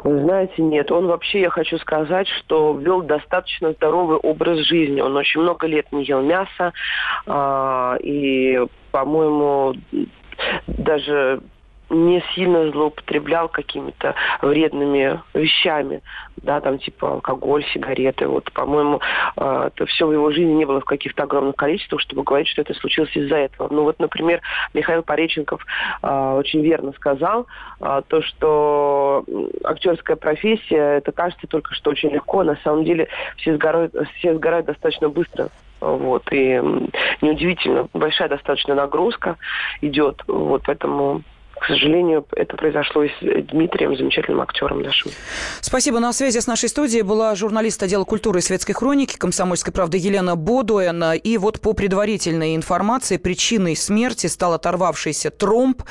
[0.05, 0.91] Знаете, нет.
[0.91, 5.01] Он вообще, я хочу сказать, что вел достаточно здоровый образ жизни.
[5.01, 6.73] Он очень много лет не ел мясо.
[7.27, 9.75] Э, и, по-моему,
[10.67, 11.41] даже
[11.91, 16.03] не сильно злоупотреблял какими-то вредными вещами,
[16.37, 18.27] да, там типа алкоголь, сигареты.
[18.27, 19.01] Вот, по-моему,
[19.37, 22.63] э, это все в его жизни не было в каких-то огромных количествах, чтобы говорить, что
[22.63, 23.69] это случилось из-за этого.
[23.73, 24.41] Ну вот, например,
[24.75, 25.65] Михаил Пореченков
[26.03, 27.47] э, очень верно сказал,
[27.81, 29.25] э, то, что
[29.65, 34.67] актерская профессия, это кажется только что очень легко, на самом деле все сгорают, все сгорают
[34.67, 35.49] достаточно быстро.
[35.81, 36.61] Вот, и
[37.21, 39.37] неудивительно, большая достаточно нагрузка
[39.83, 41.23] идет, вот, поэтому
[41.61, 45.11] к сожалению, это произошло и с Дмитрием, замечательным актером нашим.
[45.61, 45.99] Спасибо.
[46.01, 50.37] На связи с нашей студией была журналист отдела культуры и светской хроники «Комсомольской правды» Елена
[50.37, 51.15] Бодуэн.
[51.15, 55.83] И вот по предварительной информации причиной смерти стал оторвавшийся тромб.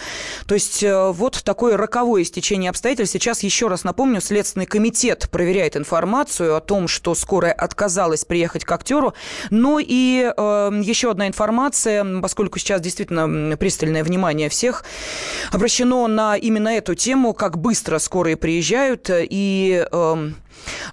[0.47, 3.13] То есть э, вот такое роковое стечение обстоятельств.
[3.13, 8.71] Сейчас еще раз напомню, Следственный комитет проверяет информацию о том, что скорая отказалась приехать к
[8.71, 9.15] актеру.
[9.49, 14.86] Но и э, еще одна информация, поскольку сейчас действительно пристальное внимание всех
[15.56, 20.30] обращено на именно эту тему, как быстро скорые приезжают и э,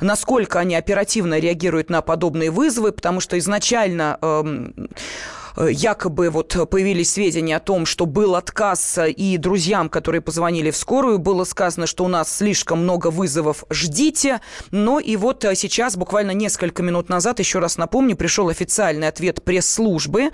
[0.01, 4.71] насколько они оперативно реагируют на подобные вызовы, потому что изначально э,
[5.42, 10.71] Э, якобы вот появились сведения о том, что был отказ, э, и друзьям, которые позвонили
[10.71, 14.41] в скорую, было сказано, что у нас слишком много вызовов, ждите.
[14.71, 19.43] Но и вот э, сейчас, буквально несколько минут назад, еще раз напомню, пришел официальный ответ
[19.43, 20.31] пресс-службы,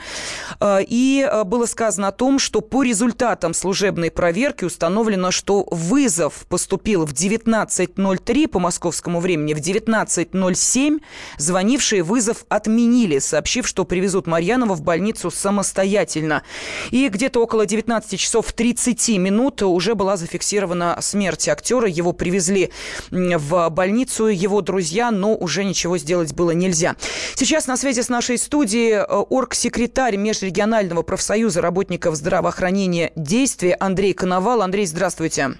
[0.62, 7.12] и было сказано о том, что по результатам служебной проверки установлено, что вызов поступил в
[7.12, 11.00] 19.03 по московскому времени, в 19.07
[11.38, 16.42] звонившие вызов отменили, сообщив, что привезут Марьянова в больницу больницу самостоятельно.
[16.90, 21.88] И где-то около 19 часов 30 минут уже была зафиксирована смерть актера.
[21.88, 22.70] Его привезли
[23.10, 26.96] в больницу его друзья, но уже ничего сделать было нельзя.
[27.34, 34.60] Сейчас на связи с нашей студией э, оргсекретарь Межрегионального профсоюза работников здравоохранения «Действия» Андрей Коновал.
[34.62, 35.54] Андрей, здравствуйте.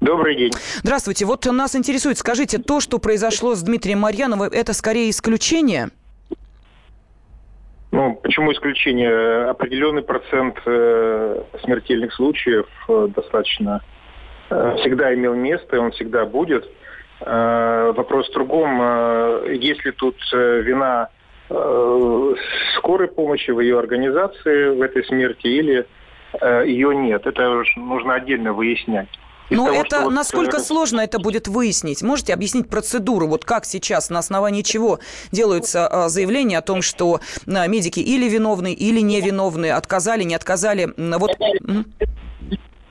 [0.00, 0.52] Добрый день.
[0.82, 1.24] Здравствуйте.
[1.24, 5.90] Вот нас интересует, скажите, то, что произошло с Дмитрием Марьяновым, это скорее исключение?
[7.92, 9.44] Ну, почему исключение?
[9.46, 13.80] Определенный процент э, смертельных случаев э, достаточно
[14.50, 16.68] э, всегда имел место, и он всегда будет.
[17.20, 18.78] Э, вопрос в другом.
[18.80, 21.08] Э, есть ли тут э, вина
[21.48, 22.34] э,
[22.76, 25.86] скорой помощи в ее организации в этой смерти или
[26.40, 27.26] э, ее нет?
[27.26, 29.08] Это нужно отдельно выяснять.
[29.50, 30.66] Ну, это что насколько вот...
[30.66, 32.02] сложно это будет выяснить?
[32.02, 33.28] Можете объяснить процедуру?
[33.28, 34.98] Вот как сейчас, на основании чего
[35.32, 40.92] делаются а, заявления о том, что а, медики или виновны, или невиновны, отказали, не отказали?
[40.96, 41.30] Вот...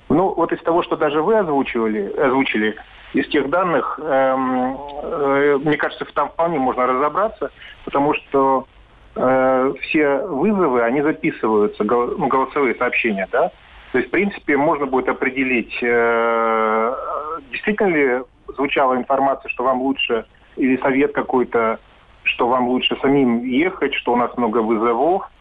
[0.08, 2.76] Ну, вот из того, что даже вы озвучивали, озвучили,
[3.16, 7.50] из тех данных, эм, э, мне кажется, там вполне можно разобраться,
[7.86, 8.68] потому что
[9.16, 13.52] э, все вызовы, они записываются, ну, голосовые сообщения, да,
[13.96, 16.96] то есть, в принципе, можно будет определить, э,
[17.50, 20.26] действительно ли звучала информация, что вам лучше,
[20.58, 21.80] или совет какой-то,
[22.24, 25.32] что вам лучше самим ехать, что у нас много вызовов,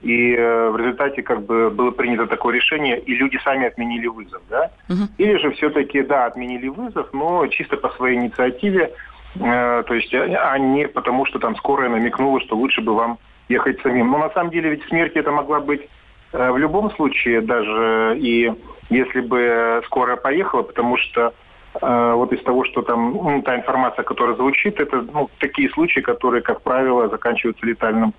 [0.00, 4.42] и э, в результате как бы было принято такое решение, и люди сами отменили вызов,
[4.48, 4.70] да?
[4.88, 5.08] Угу.
[5.18, 8.92] Или же все-таки, да, отменили вызов, но чисто по своей инициативе,
[9.40, 13.80] э, то есть, а не потому, что там скорая намекнула, что лучше бы вам ехать
[13.82, 14.12] самим.
[14.12, 15.88] Но на самом деле ведь смерть это могла быть
[16.34, 18.52] в любом случае, даже и
[18.90, 21.32] если бы скорая поехала, потому что
[21.80, 26.00] э, вот из того, что там, ну, та информация, которая звучит, это ну, такие случаи,
[26.00, 28.14] которые, как правило, заканчиваются летальным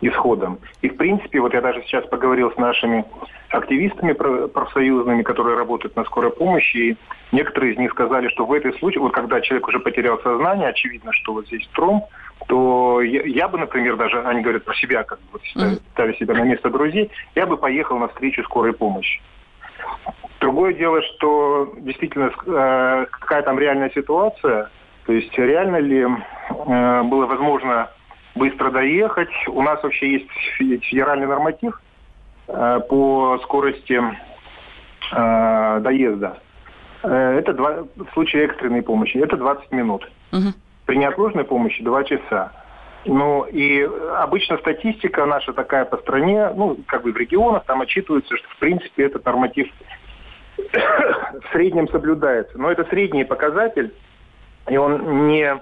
[0.00, 0.58] исходом.
[0.82, 3.04] И, в принципе, вот я даже сейчас поговорил с нашими
[3.50, 6.96] активистами профсоюзными, которые работают на скорой помощи, и
[7.32, 11.12] некоторые из них сказали, что в этой случае, вот когда человек уже потерял сознание, очевидно,
[11.12, 12.04] что вот здесь тромб,
[12.48, 15.40] то я, я бы, например, даже, они говорят про себя, как бы
[15.92, 19.20] ставя себя на место друзей, я бы поехал на встречу скорой помощи.
[20.40, 24.70] Другое дело, что действительно э, какая там реальная ситуация,
[25.06, 27.90] то есть реально ли э, было возможно
[28.34, 29.30] быстро доехать.
[29.48, 31.80] У нас вообще есть федеральный норматив
[32.48, 34.00] э, по скорости
[35.12, 36.38] э, доезда.
[37.02, 39.18] Э, это два, в случае экстренной помощи.
[39.18, 40.10] Это 20 минут.
[40.32, 40.52] Угу.
[40.86, 42.52] При неотложной помощи 2 часа.
[43.06, 43.82] Ну, и
[44.16, 48.56] обычно статистика наша такая по стране, ну, как бы в регионах, там отчитывается, что, в
[48.58, 49.68] принципе, этот норматив
[50.58, 52.58] в среднем соблюдается.
[52.58, 53.94] Но это средний показатель,
[54.68, 55.58] и он не,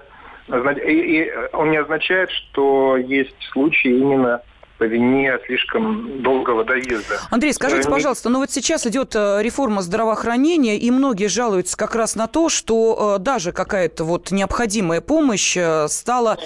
[0.85, 4.41] и он не означает, что есть случаи именно
[4.79, 7.19] по вине слишком долгого доезда.
[7.29, 12.15] Андрей, скажите, пожалуйста, ну вот сейчас идет э, реформа здравоохранения, и многие жалуются как раз
[12.15, 16.37] на то, что э, даже какая-то вот необходимая помощь э, стала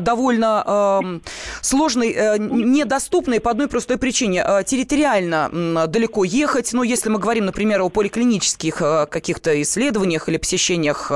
[0.00, 1.18] довольно э,
[1.62, 4.44] сложной, э, недоступной по одной простой причине.
[4.66, 8.76] Территориально далеко ехать, ну, если мы говорим, например, о поликлинических
[9.10, 11.10] каких-то исследованиях или посещениях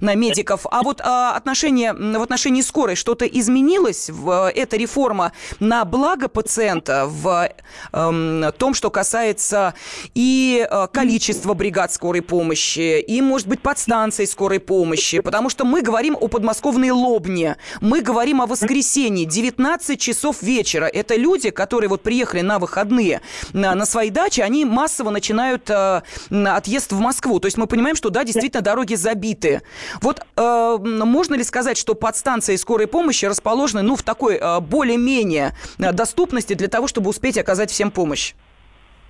[0.00, 4.10] на медиков, а вот отношение, в отношении скорой что-то изменилось?
[4.54, 7.48] Эта реформа на благо благо пациента в
[7.92, 9.74] э, том, что касается
[10.14, 15.80] и э, количества бригад скорой помощи, и, может быть, подстанций скорой помощи, потому что мы
[15.82, 20.86] говорим о подмосковной Лобне, мы говорим о воскресенье, 19 часов вечера.
[20.86, 23.20] Это люди, которые вот приехали на выходные
[23.52, 27.38] на, на свои дачи, они массово начинают э, отъезд в Москву.
[27.38, 29.62] То есть мы понимаем, что, да, действительно, дороги забиты.
[30.00, 35.54] Вот э, можно ли сказать, что подстанции скорой помощи расположены, ну, в такой э, более-менее
[35.78, 38.34] доступной доступности для того, чтобы успеть оказать всем помощь?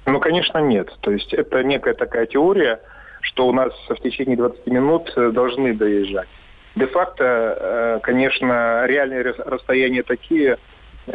[0.07, 0.91] Ну, конечно, нет.
[1.01, 2.81] То есть это некая такая теория,
[3.21, 6.29] что у нас в течение 20 минут э, должны доезжать.
[6.75, 10.59] Де-факто, э, конечно, реальные расстояния такие,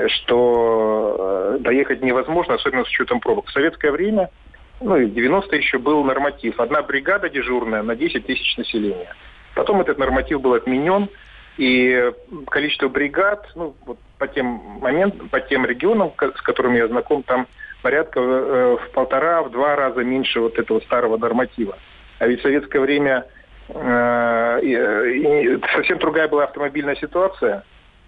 [0.08, 3.48] что э, доехать невозможно, особенно с учетом пробок.
[3.48, 4.30] В советское время,
[4.80, 6.60] ну и в 90-е еще был норматив.
[6.60, 9.16] Одна бригада дежурная на 10 тысяч населения.
[9.56, 11.10] Потом этот норматив был отменен,
[11.58, 12.12] и
[12.50, 14.46] количество бригад, ну, вот по тем
[14.80, 17.46] моментам, по тем регионам, с которыми я знаком, там
[17.82, 21.78] порядка э, в полтора, в два раза меньше вот этого старого норматива.
[22.20, 23.26] А ведь в советское время
[23.68, 27.66] э, и, и совсем другая была автомобильная ситуация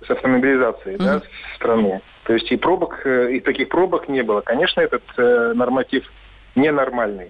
[0.08, 1.04] с автомобилизацией mm-hmm.
[1.04, 1.22] да,
[1.58, 2.02] страны.
[2.24, 4.40] То есть и пробок, э, и таких пробок не было.
[4.40, 6.10] Конечно, этот э, норматив
[6.56, 7.30] ненормальный.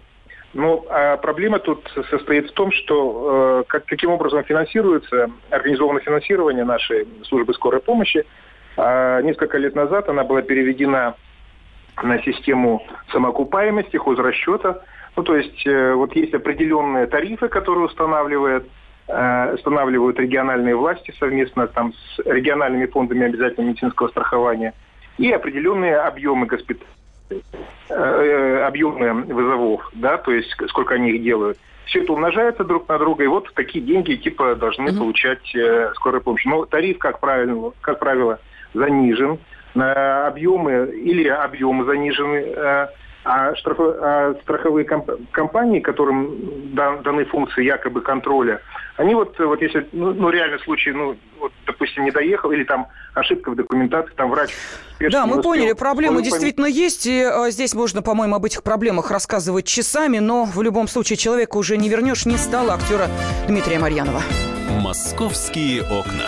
[0.53, 6.63] Ну, а проблема тут состоит в том, что э, как, каким образом финансируется, организовано финансирование
[6.63, 8.25] нашей службы скорой помощи.
[8.77, 11.15] А несколько лет назад она была переведена
[12.01, 14.83] на систему самоокупаемости, хозрасчета.
[15.15, 18.67] Ну, то есть э, вот есть определенные тарифы, которые устанавливает,
[19.07, 24.73] э, устанавливают региональные власти совместно там, с региональными фондами обязательного медицинского страхования
[25.17, 26.85] и определенные объемы госпиталя
[27.89, 31.57] Э, объемы вызовов, да, то есть сколько они их делают.
[31.85, 34.97] Все это умножается друг на друга, и вот такие деньги типа должны mm-hmm.
[34.97, 36.45] получать э, скорая помощь.
[36.45, 38.39] Но тариф, как правило, как правило,
[38.75, 39.39] занижен,
[39.75, 39.79] э,
[40.27, 42.87] объемы или объемы занижены, э,
[43.25, 48.61] а, штраф, а страховые комп, компании, которым дан, даны функции якобы контроля,
[48.97, 52.87] они вот, вот если, ну, ну реальный случай, ну, вот, допустим, не доехал, или там
[53.15, 54.51] ошибка в документации, там врач...
[54.99, 59.65] Да, мы поняли, проблемы действительно есть, и а, здесь можно, по-моему, об этих проблемах рассказывать
[59.65, 63.07] часами, но в любом случае человека уже не вернешь, не стало актера
[63.47, 64.21] Дмитрия Марьянова.
[64.81, 66.27] «Московские окна».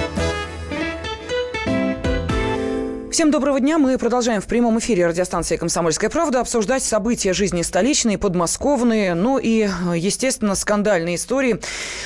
[3.11, 3.77] Всем доброго дня.
[3.77, 9.67] Мы продолжаем в прямом эфире радиостанции «Комсомольская правда» обсуждать события жизни столичной, подмосковные, ну и,
[9.93, 11.59] естественно, скандальные истории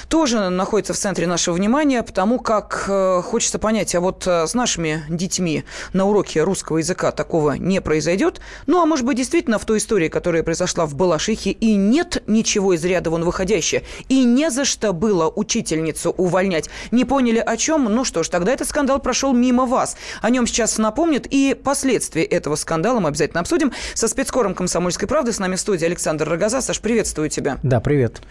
[0.10, 4.56] тоже находятся в центре нашего внимания, потому как э, хочется понять, а вот э, с
[4.56, 5.63] нашими детьми
[5.94, 8.41] на уроке русского языка такого не произойдет?
[8.65, 12.74] Ну, а может быть, действительно в той истории, которая произошла в Балашихе, и нет ничего
[12.74, 16.68] из ряда вон выходящего, и не за что было учительницу увольнять.
[16.89, 17.84] Не поняли о чем?
[17.84, 19.98] Ну что ж, тогда этот скандал прошел мимо вас.
[20.24, 21.28] О нем сейчас на напомнит.
[21.30, 23.74] И последствия этого скандала мы обязательно обсудим.
[23.94, 26.62] Со спецкором «Комсомольской правды» с нами в студии Александр Рогоза.
[26.62, 27.58] Саш, приветствую тебя.
[27.64, 28.22] Да, привет.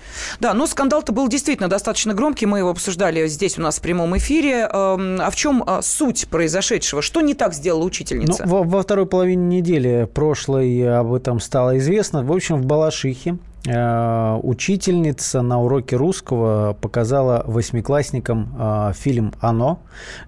[0.40, 2.46] Да, ну скандал-то был действительно достаточно громкий.
[2.46, 4.66] Мы его обсуждали здесь у нас в прямом эфире.
[4.72, 7.02] Эм, а в чем а, суть произошедшего?
[7.02, 8.46] Что не так сделала учительница?
[8.46, 12.24] Ну, во, во второй половине недели прошлой об этом стало известно.
[12.24, 13.36] В общем, в Балашихе
[13.66, 19.80] э, учительница на уроке русского показала восьмиклассникам э, фильм «Оно».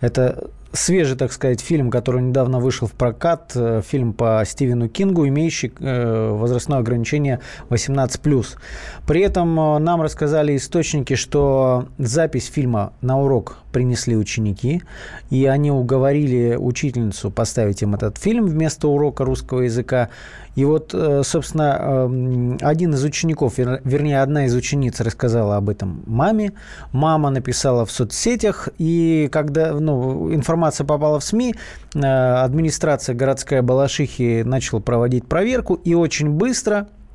[0.02, 5.26] Это свежий, так сказать, фильм, который недавно вышел в прокат, э, фильм по Стивену Кингу,
[5.26, 8.46] имеющий э, возрастное ограничение 18+.
[9.06, 14.82] При этом э, нам рассказали источники, что запись фильма на урок принесли ученики,
[15.30, 20.08] и они уговорили учительницу поставить им этот фильм вместо урока русского языка.
[20.56, 26.52] И вот, собственно, один из учеников, вернее, одна из учениц рассказала об этом маме.
[26.92, 31.54] Мама написала в соцсетях, и когда ну, информация попала в СМИ,
[31.94, 37.05] э, администрация городская Балашихи начала проводить проверку, и очень быстро Э,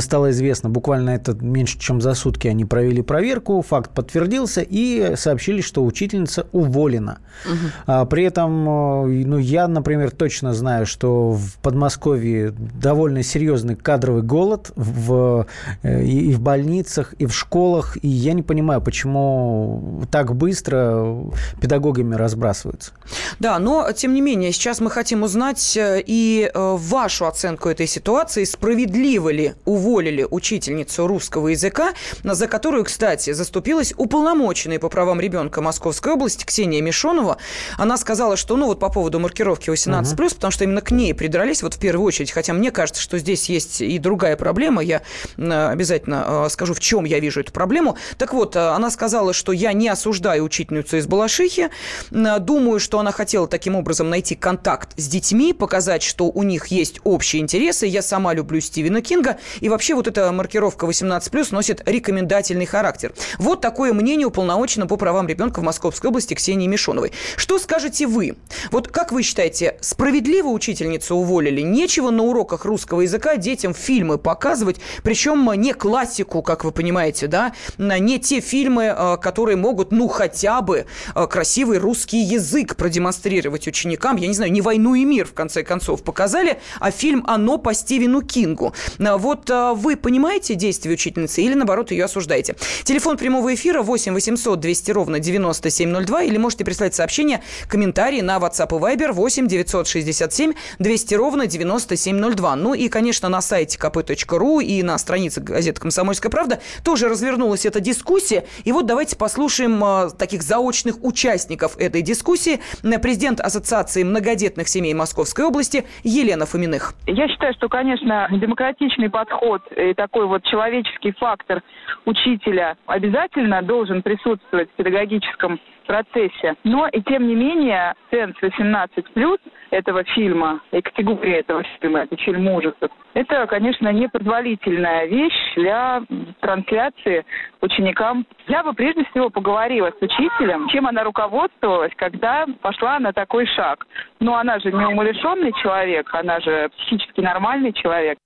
[0.00, 5.60] стало известно, буквально это меньше, чем за сутки они провели проверку, факт подтвердился и сообщили,
[5.60, 7.18] что учительница уволена.
[7.44, 8.06] Угу.
[8.06, 14.72] При этом, э, ну, я, например, точно знаю, что в Подмосковье довольно серьезный кадровый голод
[14.76, 15.46] в,
[15.82, 21.16] э, и в больницах, и в школах, и я не понимаю, почему так быстро
[21.60, 22.92] педагогами разбрасываются.
[23.38, 29.30] Да, но, тем не менее, сейчас мы хотим узнать и вашу оценку этой ситуации, справедливо
[29.30, 31.92] ли уволили учительницу русского языка,
[32.22, 37.36] за которую, кстати, заступилась уполномоченная по правам ребенка Московской области Ксения Мишонова.
[37.76, 40.34] Она сказала, что, ну вот по поводу маркировки 18+, угу.
[40.34, 43.48] потому что именно к ней придрались вот в первую очередь, хотя мне кажется, что здесь
[43.48, 45.02] есть и другая проблема, я
[45.36, 47.96] обязательно э, скажу, в чем я вижу эту проблему.
[48.18, 51.70] Так вот, э, она сказала, что я не осуждаю учительницу из Балашихи,
[52.10, 57.00] думаю, что она хотела таким образом найти контакт с детьми, показать, что у них есть
[57.04, 57.86] общие интересы.
[57.86, 63.12] Я сама люблю Стивена Кинга, и вообще вот эта маркировка 18+, носит рекомендательный характер.
[63.38, 67.12] Вот такое мнение уполномочено по правам ребенка в Московской области Ксении Мишоновой.
[67.36, 68.36] Что скажете вы?
[68.70, 71.60] Вот как вы считаете, справедливо учительницу уволили?
[71.60, 77.52] Нечего на уроках русского языка детям фильмы показывать, причем не классику, как вы понимаете, да,
[77.78, 84.16] не те фильмы, э, которые могут, ну, хотя бы э, красивый русский язык продемонстрировать ученикам.
[84.16, 87.74] Я не знаю, не «Войну и мир», в конце концов, показали, а фильм «Оно» по
[87.74, 88.74] Стивену Кингу.
[88.98, 92.56] Вот вот а, вы понимаете действия учительницы или, наоборот, ее осуждаете?
[92.84, 98.68] Телефон прямого эфира 8 800 200 ровно 9702 или можете прислать сообщение, комментарии на WhatsApp
[98.76, 102.56] и Viber 8 967 200 ровно 9702.
[102.56, 107.80] Ну и, конечно, на сайте kp.ru и на странице газеты «Комсомольская правда» тоже развернулась эта
[107.80, 108.44] дискуссия.
[108.64, 112.60] И вот давайте послушаем а, таких заочных участников этой дискуссии.
[113.02, 116.94] Президент Ассоциации многодетных семей Московской области Елена Фоминых.
[117.06, 121.62] Я считаю, что, конечно, демократичный подход подход и такой вот человеческий фактор
[122.04, 126.54] учителя обязательно должен присутствовать в педагогическом процессе.
[126.64, 129.38] Но и тем не менее ценз 18+,
[129.70, 136.02] этого фильма и категория этого фильма, это фильм ужасов, это, конечно, непозволительная вещь для
[136.40, 137.24] трансляции
[137.60, 138.26] ученикам.
[138.46, 143.86] Я бы прежде всего поговорила с учителем, чем она руководствовалась, когда пошла на такой шаг.
[144.20, 148.18] Но она же не умалишенный человек, она же психически нормальный человек.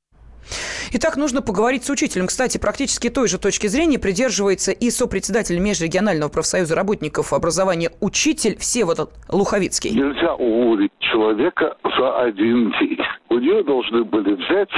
[0.93, 2.27] Итак, нужно поговорить с учителем.
[2.27, 9.11] Кстати, практически той же точки зрения придерживается и сопредседатель Межрегионального профсоюза работников образования учитель Всеволод
[9.29, 9.91] Луховицкий.
[9.91, 12.99] Нельзя уволить человека за один день.
[13.29, 14.71] У нее должны были взять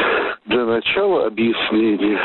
[0.47, 2.19] для начала объяснение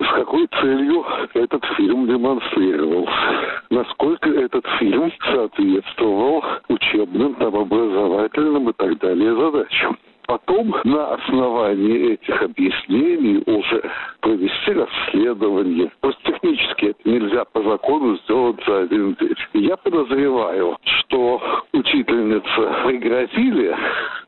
[0.00, 8.98] с какой целью этот фильм демонстрировался, насколько этот фильм соответствовал учебным, там, образовательным и так
[8.98, 9.98] далее задачам.
[10.28, 13.82] Потом на основании этих объяснений уже
[14.20, 15.90] провести расследование.
[16.02, 19.34] Просто технически это нельзя по закону сделать за один день.
[19.54, 21.40] Я подозреваю, что
[21.72, 23.74] учительница пригрозили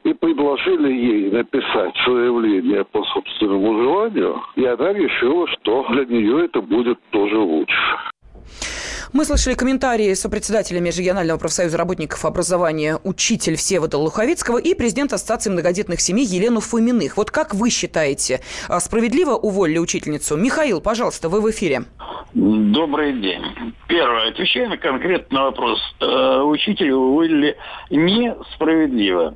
[0.05, 6.63] и предложили ей написать заявление по собственному желанию, и она решила, что для нее это
[6.63, 7.97] будет тоже лучше.
[9.13, 16.01] Мы слышали комментарии сопредседателя Межрегионального профсоюза работников образования учитель Всевода Луховицкого и президент Ассоциации многодетных
[16.01, 17.17] семей Елену Фоминых.
[17.17, 20.37] Вот как вы считаете, а справедливо уволили учительницу?
[20.37, 21.83] Михаил, пожалуйста, вы в эфире.
[22.35, 23.43] Добрый день.
[23.89, 24.31] Первое.
[24.31, 25.81] Отвечая на конкретный вопрос.
[26.01, 27.57] Э, учителя уволили
[27.91, 29.35] несправедливо.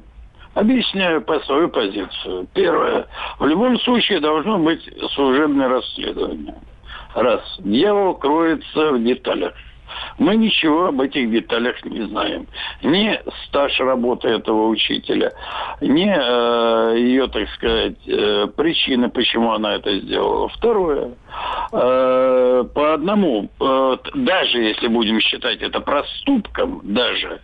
[0.55, 2.47] Объясняю по свою позицию.
[2.55, 3.09] Первое.
[3.41, 6.55] В любом случае должно быть служебное расследование.
[7.15, 7.41] Раз.
[7.61, 9.55] Дьявол кроется в деталях.
[10.19, 12.47] Мы ничего об этих деталях не знаем.
[12.83, 15.33] Ни стаж работы этого учителя,
[15.81, 20.49] ни э, ее, так сказать, э, причины, почему она это сделала.
[20.49, 21.11] Второе.
[21.73, 27.41] Э, по одному, э, даже если будем считать это проступком, даже,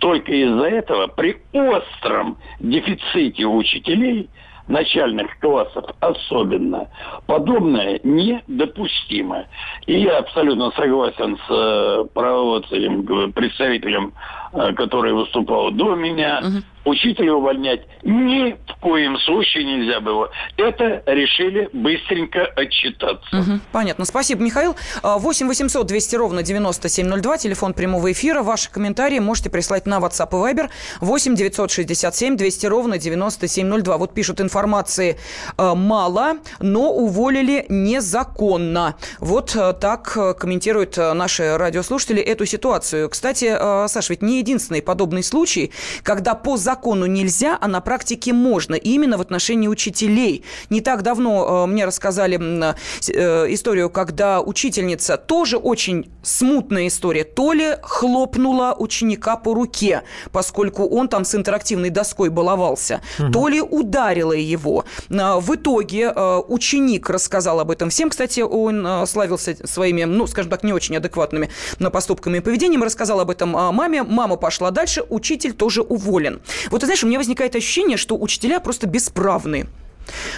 [0.00, 4.28] только из-за этого при остром дефиците учителей
[4.68, 6.88] начальных классов особенно,
[7.26, 9.46] подобное недопустимо.
[9.86, 14.12] И я абсолютно согласен с э, правоводцем, представителем,
[14.52, 16.40] э, который выступал до меня.
[16.40, 16.62] Угу.
[16.84, 20.30] Учителя увольнять ни в коем случае нельзя было.
[20.56, 23.36] Это решили быстренько отчитаться.
[23.36, 23.60] Угу.
[23.70, 24.04] Понятно.
[24.04, 24.74] Спасибо, Михаил.
[25.02, 28.42] 8 800 200 ровно 9702, телефон прямого эфира.
[28.42, 30.70] Ваши комментарии можете прислать на WhatsApp и Viber
[31.00, 33.96] 8 967 200 ровно 9702.
[33.96, 35.16] Вот пишут информации
[35.56, 38.96] э, мало, но уволили незаконно.
[39.20, 43.08] Вот э, так э, комментируют наши радиослушатели эту ситуацию.
[43.08, 43.56] Кстати,
[43.88, 45.72] Саш, ведь не единственный подобный случай,
[46.02, 46.71] когда по закону
[47.06, 48.74] нельзя, а на практике можно.
[48.74, 50.44] И именно в отношении учителей.
[50.70, 58.74] Не так давно мне рассказали историю, когда учительница, тоже очень смутная история, то ли хлопнула
[58.78, 63.32] ученика по руке, поскольку он там с интерактивной доской баловался, угу.
[63.32, 64.84] то ли ударила его.
[65.10, 68.10] А, в итоге ученик рассказал об этом всем.
[68.10, 71.50] Кстати, он славился своими, ну, скажем так, не очень адекватными
[71.92, 72.82] поступками и поведением.
[72.82, 74.02] Рассказал об этом маме.
[74.02, 75.04] Мама пошла дальше.
[75.08, 76.40] Учитель тоже уволен.
[76.70, 79.66] Вот, ты знаешь, у меня возникает ощущение, что учителя просто бесправны.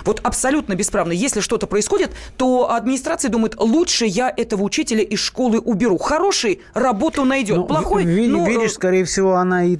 [0.04, 1.12] Вот абсолютно бесправно.
[1.12, 5.98] Если что-то происходит, то администрация думает, лучше я этого учителя из школы уберу.
[5.98, 7.56] Хороший работу найдет.
[7.56, 8.46] Ну, Плохой, ви- ну...
[8.46, 9.78] Видишь, э, скорее всего, она, и,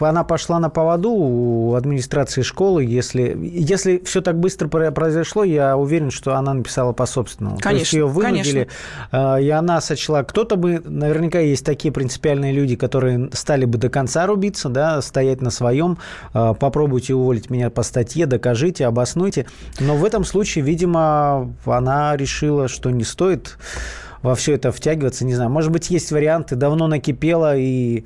[0.00, 2.84] она пошла на поводу у администрации школы.
[2.84, 7.58] Если, если все так быстро произошло, я уверен, что она написала по собственному.
[7.58, 8.68] Конечно, То есть ее вынудили,
[9.10, 9.40] конечно.
[9.40, 10.22] и она сочла.
[10.24, 15.40] Кто-то бы, наверняка есть такие принципиальные люди, которые стали бы до конца рубиться, да, стоять
[15.40, 15.98] на своем.
[16.32, 19.46] А, попробуйте уволить меня по статье, докажите, обоснуйте.
[19.80, 23.58] Но в этом случае, видимо, она решила, что не стоит
[24.24, 25.50] во все это втягиваться, не знаю.
[25.50, 28.04] Может быть, есть варианты, давно накипело, и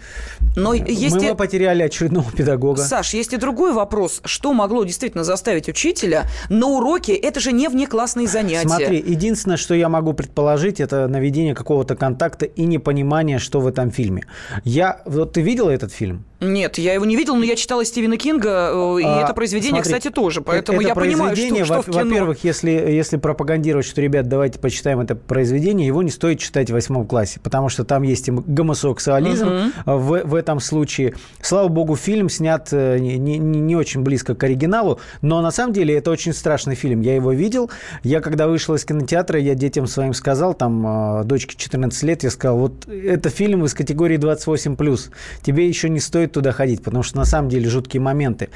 [0.57, 1.35] Но есть мы, и...
[1.35, 2.83] потеряли очередного педагога.
[2.83, 4.21] Саш, есть и другой вопрос.
[4.25, 7.15] Что могло действительно заставить учителя на уроке?
[7.15, 8.67] Это же не внеклассные занятия.
[8.67, 13.93] Смотри, единственное, что я могу предположить, это наведение какого-то контакта и непонимание, что в этом
[13.93, 14.25] фильме.
[14.65, 15.03] Я...
[15.05, 16.25] Вот ты видела этот фильм?
[16.41, 19.83] Нет, я его не видел, но я читала Стивена Кинга, э, и а, это произведение,
[19.83, 20.41] смотри, кстати, тоже.
[20.41, 22.05] Поэтому это я понимаю, что, что в кино.
[22.05, 26.75] Во-первых, если, если пропагандировать, что, ребят, давайте почитаем это произведение, его не стоит читать в
[26.75, 29.99] восьмом классе, потому что там есть и гомосексуализм угу.
[29.99, 31.15] в, в этом случае.
[31.43, 35.73] Слава богу, фильм снят э, не, не, не очень близко к оригиналу, но на самом
[35.73, 37.01] деле это очень страшный фильм.
[37.01, 37.69] Я его видел.
[38.05, 42.59] Я, когда вышел из кинотеатра, я детям своим сказал, там, дочке 14 лет, я сказал,
[42.59, 45.11] вот это фильм из категории 28+.
[45.43, 48.49] Тебе еще не стоит стоит туда ходить, потому что на самом деле жуткие моменты.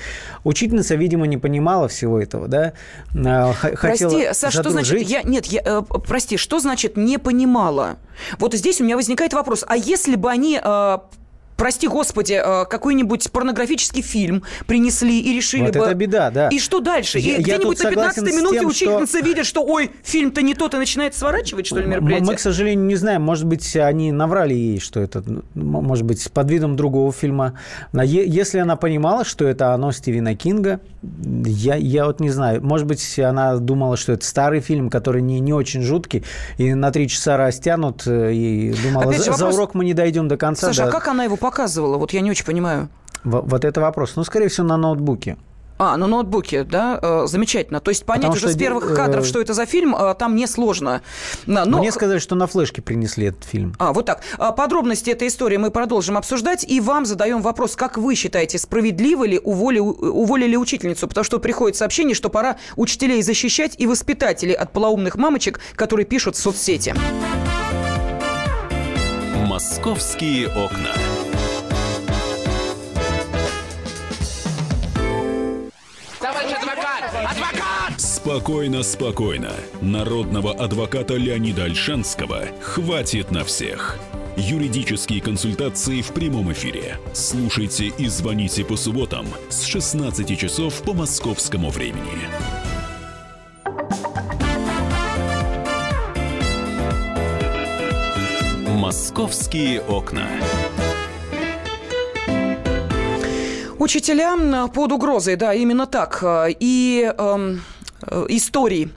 [0.45, 2.73] Учительница, видимо, не понимала всего этого, да?
[3.15, 5.03] А, хотела прости, Саш, что значит...
[5.03, 7.97] Я, нет, я, э, прости, что значит не понимала?
[8.39, 9.65] Вот здесь у меня возникает вопрос.
[9.67, 10.99] А если бы они э,
[11.63, 15.85] прости господи, э, какой-нибудь порнографический фильм принесли и решили вот бы...
[15.85, 16.49] это беда, да.
[16.49, 17.21] И что дальше?
[17.21, 19.25] Я, и где-нибудь на 15 минуте тем, учительница что...
[19.25, 22.27] видит, что ой, фильм-то не тот, и начинает сворачивать, что ли, мероприятие?
[22.27, 23.23] Мы, к сожалению, не знаем.
[23.23, 25.23] Может быть, они наврали ей, что это,
[25.55, 27.57] может быть, под видом другого фильма.
[27.93, 30.81] Если она понимала, что это оно Стивена Кинга,
[31.45, 32.61] я, я вот не знаю.
[32.61, 36.25] Может быть, она думала, что это старый фильм, который не, не очень жуткий,
[36.59, 39.39] и на три часа растянут, э, и думала, за, вопрос...
[39.39, 40.69] за урок мы не дойдем до конца.
[40.69, 40.89] Саша, да.
[40.89, 41.99] а как она его показывала?
[41.99, 42.89] Вот я не очень понимаю.
[43.25, 44.17] Вот это вопрос.
[44.17, 45.37] Ну, скорее всего, на ноутбуке.
[45.79, 47.81] А, на ноутбуке, да, э, замечательно.
[47.81, 50.15] То есть понять Потому уже что, с первых кадров, э, что это за фильм, э,
[50.15, 51.03] там несложно.
[51.47, 51.79] Но...
[51.79, 53.75] Мне сказали, что на флешке принесли этот фильм.
[53.79, 54.23] А, вот так.
[54.39, 56.65] А, подробности этой истории мы продолжим обсуждать.
[56.65, 61.07] И вам задаем вопрос, как вы считаете, справедливо ли уволи, уволили учительницу?
[61.09, 66.37] Потому что приходит сообщение, что пора учителей защищать и воспитателей от полоумных мамочек, которые пишут
[66.37, 66.95] в соцсети.
[69.47, 70.93] «Московские окна».
[78.33, 79.51] Спокойно, спокойно.
[79.83, 83.99] Народного адвоката Леонида Альшанского хватит на всех.
[84.39, 86.97] Юридические консультации в прямом эфире.
[87.13, 92.27] Слушайте и звоните по субботам с 16 часов по московскому времени.
[98.79, 100.27] Московские окна.
[103.79, 106.25] Учителя под угрозой, да, именно так.
[106.59, 107.13] И...
[107.19, 107.72] Эм Э,
[108.29, 108.91] историй.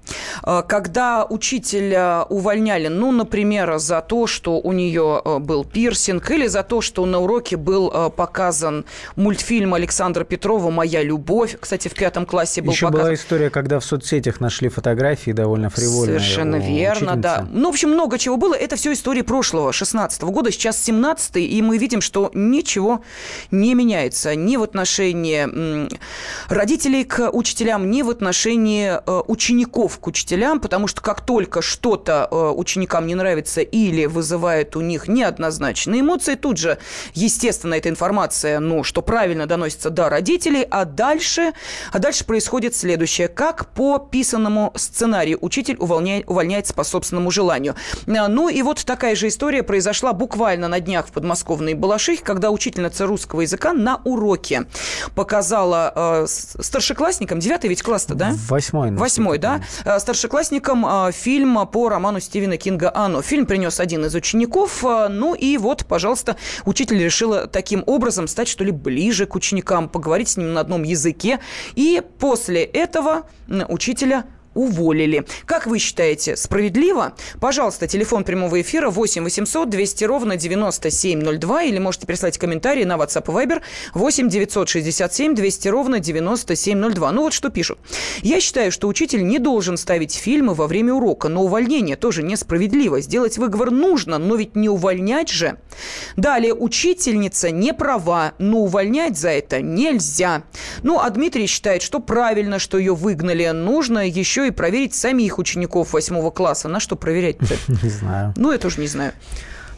[0.43, 6.47] Э, когда учителя увольняли, ну, например, за то, что у нее э, был пирсинг, или
[6.47, 8.85] за то, что на уроке был э, показан
[9.15, 11.57] мультфильм Александра Петрова «Моя любовь».
[11.59, 13.05] Кстати, в пятом классе был Еще показан.
[13.05, 16.19] была история, когда в соцсетях нашли фотографии довольно фривольные.
[16.19, 17.47] Совершенно верно, да.
[17.51, 18.53] Ну, в общем, много чего было.
[18.53, 20.51] Это все истории прошлого, 16 года.
[20.51, 23.01] Сейчас 17 и мы видим, что ничего
[23.51, 25.47] не меняется ни в отношении
[26.49, 32.27] родителей к учителям, ни в отношении э, учеников к учителям, потому что как только что-то
[32.29, 36.77] э, ученикам не нравится или вызывает у них неоднозначные эмоции, тут же,
[37.13, 41.53] естественно, эта информация, ну, что правильно доносится до родителей, а дальше,
[41.91, 43.27] а дальше происходит следующее.
[43.27, 47.75] Как по писанному сценарию учитель увольняет, увольняется по собственному желанию.
[48.07, 52.51] А, ну и вот такая же история произошла буквально на днях в подмосковной Балашихе, когда
[52.51, 54.65] учительница русского языка на уроке
[55.15, 58.33] показала э, старшеклассникам, девятый ведь класс-то, да?
[58.47, 58.84] Восьмой.
[58.91, 59.61] Восьмой, да?
[59.83, 63.21] Э, старшеклассникам э, фильм по роману Стивена Кинга «Оно».
[63.21, 68.47] Фильм принес один из учеников, э, ну и вот, пожалуйста, учитель решила таким образом стать,
[68.47, 71.39] что ли, ближе к ученикам, поговорить с ним на одном языке.
[71.75, 73.23] И после этого
[73.67, 74.25] учителя
[74.55, 75.25] уволили.
[75.45, 77.13] Как вы считаете, справедливо?
[77.39, 83.25] Пожалуйста, телефон прямого эфира 8 800 200 ровно 9702 или можете прислать комментарии на WhatsApp
[83.25, 83.61] и Viber
[83.93, 87.11] 8 967 200 ровно 9702.
[87.11, 87.77] Ну вот что пишут.
[88.21, 93.01] Я считаю, что учитель не должен ставить фильмы во время урока, но увольнение тоже несправедливо.
[93.01, 95.57] Сделать выговор нужно, но ведь не увольнять же.
[96.15, 100.43] Далее, учительница не права, но увольнять за это нельзя.
[100.81, 103.47] Ну, а Дмитрий считает, что правильно, что ее выгнали.
[103.49, 106.67] Нужно еще и проверить самих учеников восьмого класса.
[106.67, 107.55] На что проверять-то?
[107.83, 108.33] Не знаю.
[108.37, 109.13] Ну, я тоже не знаю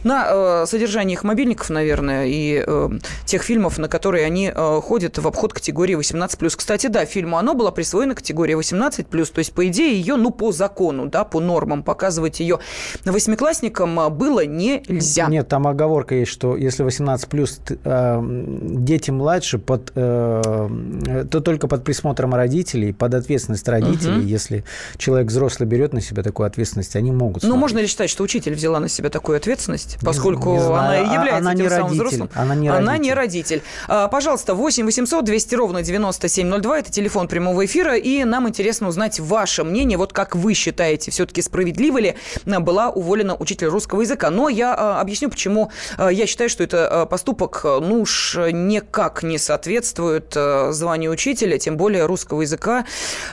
[0.04, 2.88] на э, содержание их мобильников, наверное, и э,
[3.24, 6.56] тех фильмов, на которые они э, ходят в обход категории 18+.
[6.56, 10.52] Кстати, да, фильму оно была присвоена категория 18+, то есть, по идее, ее, ну, по
[10.52, 12.58] закону, да, по нормам показывать ее
[13.04, 15.28] восьмиклассникам э, было нельзя.
[15.28, 21.84] Нет, там оговорка есть, что если 18+, э, дети младше, под, э, то только под
[21.84, 24.26] присмотром родителей, под ответственность родителей, угу.
[24.26, 24.64] если
[24.96, 28.54] человек взрослый берет на себя такую ответственность, они могут Ну, можно ли считать, что учитель
[28.54, 29.87] взяла на себя такую ответственность?
[29.92, 32.04] Есть, поскольку не, не она и а, является она тем не самым родитель.
[32.04, 32.30] взрослым.
[32.34, 32.88] Она не родитель.
[32.88, 33.62] Она не родитель.
[33.88, 36.78] А, пожалуйста, 8 800 200 ровно 9702.
[36.78, 37.96] Это телефон прямого эфира.
[37.96, 39.98] И нам интересно узнать ваше мнение.
[39.98, 44.30] Вот как вы считаете, все-таки справедливо ли была уволена учитель русского языка?
[44.30, 50.36] Но я а, объясню, почему я считаю, что это поступок, ну уж никак не соответствует
[50.70, 52.84] званию учителя, тем более русского языка.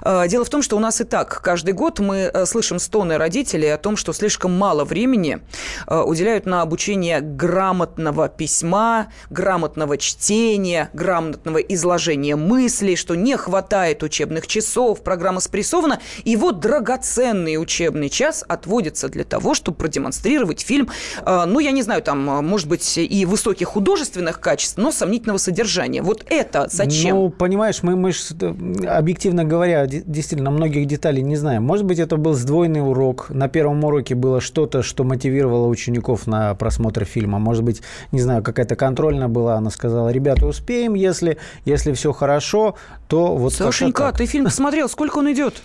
[0.04, 3.78] Дело в том, что у нас и так каждый год мы слышим стоны родителей о
[3.78, 5.40] том, что слишком мало времени
[5.88, 15.02] уделяют на обучение грамотного письма, грамотного чтения, грамотного изложения мыслей, что не хватает учебных часов,
[15.02, 16.00] программа спрессована.
[16.24, 20.90] И вот драгоценный учебный час отводится для того, чтобы продемонстрировать фильм,
[21.26, 26.02] э, ну, я не знаю, там, может быть, и высоких художественных качеств, но сомнительного содержания.
[26.02, 27.16] Вот это зачем?
[27.16, 31.64] Ну, понимаешь, мы, мы э, объективно говоря, действительно, многих деталей не знаем.
[31.64, 33.30] Может быть, это был сдвоенный урок.
[33.30, 37.40] На первом уроке было что-то, что мотивировало учеников на на просмотр фильма.
[37.40, 37.82] Может быть,
[38.12, 42.76] не знаю, какая-то контрольная была, она сказала, ребята, успеем, если, если все хорошо,
[43.08, 45.62] то вот Сашенька, ты фильм посмотрел, сколько он идет?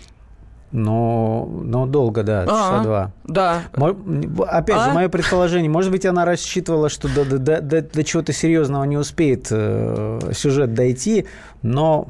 [0.72, 3.12] Но, но долго, да, часа А-а, два.
[3.24, 3.62] Да.
[4.46, 4.84] Опять а?
[4.84, 8.96] же, мое предположение, может быть, она рассчитывала, что до, до, до, до чего-то серьезного не
[8.96, 11.26] успеет э, сюжет дойти,
[11.62, 12.08] но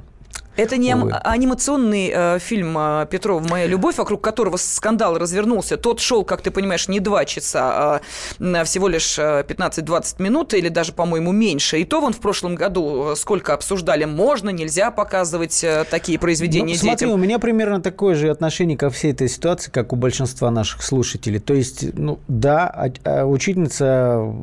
[0.57, 1.13] это не Увы.
[1.13, 5.77] анимационный э, фильм э, Петрова «Моя любовь», вокруг которого скандал развернулся.
[5.77, 8.01] Тот шел, как ты понимаешь, не два часа,
[8.41, 11.79] а всего лишь 15-20 э, минут, или даже, по-моему, меньше.
[11.79, 16.75] И то вон в прошлом году э, сколько обсуждали, можно, нельзя показывать э, такие произведения
[16.75, 17.11] ну, смотри, детям.
[17.13, 21.39] у меня примерно такое же отношение ко всей этой ситуации, как у большинства наших слушателей.
[21.39, 24.35] То есть, ну да, а, а, учительница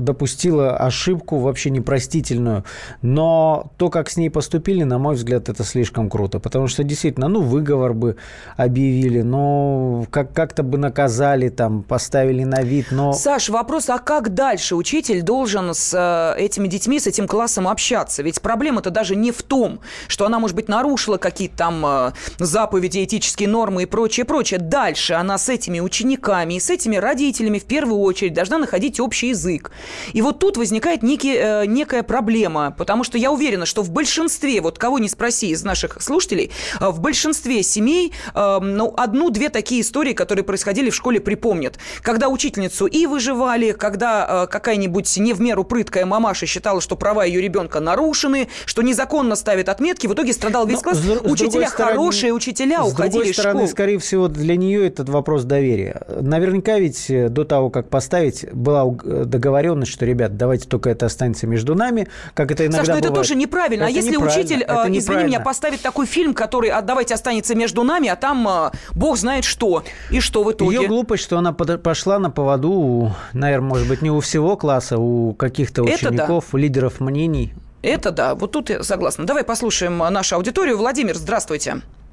[0.00, 2.64] допустила ошибку вообще непростительную,
[3.02, 7.28] но то, как с ней поступили, на мой взгляд, это слишком круто, потому что действительно,
[7.28, 8.16] ну, выговор бы
[8.56, 13.12] объявили, ну, как- как-то бы наказали, там, поставили на вид, но...
[13.12, 18.22] Саш, вопрос, а как дальше учитель должен с э, этими детьми, с этим классом общаться?
[18.22, 23.04] Ведь проблема-то даже не в том, что она, может быть, нарушила какие-то там э, заповеди,
[23.04, 24.58] этические нормы и прочее, прочее.
[24.60, 29.28] Дальше она с этими учениками и с этими родителями в первую очередь должна находить общий
[29.28, 29.70] язык.
[30.12, 34.60] И вот тут возникает некий, э, некая проблема, потому что я уверена, что в большинстве,
[34.60, 39.50] вот кого не спроси, спроси из наших слушателей, э, в большинстве семей э, ну, одну-две
[39.50, 41.78] такие истории, которые происходили в школе, припомнят.
[42.02, 47.40] Когда учительницу и выживали, когда какая-нибудь не в меру прыткая мамаша считала, что права ее
[47.40, 50.98] ребенка нарушены, что незаконно ставит отметки, в итоге страдал весь Но, класс.
[50.98, 53.68] С, учителя с хорошие, стороны, учителя уходили с другой из стороны, школ.
[53.68, 56.02] скорее всего, для нее этот вопрос доверия.
[56.20, 61.74] Наверняка ведь до того, как поставить, была договоренность, что, ребят, давайте только это останется между
[61.74, 63.28] нами, как это иногда Саш, но ну это бывает.
[63.28, 63.86] тоже неправильно.
[63.86, 65.33] А Это а если неправильно, учитель, это извини неправильно.
[65.36, 69.44] Меня, поставит такой фильм, который, а, давайте останется между нами, а там а, бог знает
[69.44, 69.84] что.
[70.10, 70.76] И что в итоге?
[70.76, 74.98] Ее глупость, что она пошла на поводу, у, наверное, может быть, не у всего класса,
[74.98, 76.08] у каких-то Это да.
[76.08, 77.52] учеников, лидеров мнений.
[77.82, 79.26] Это да, вот тут я согласна.
[79.26, 80.78] Давай послушаем нашу аудиторию.
[80.78, 81.34] Владимир, здравствуйте.
[81.70, 82.03] Здравствуйте.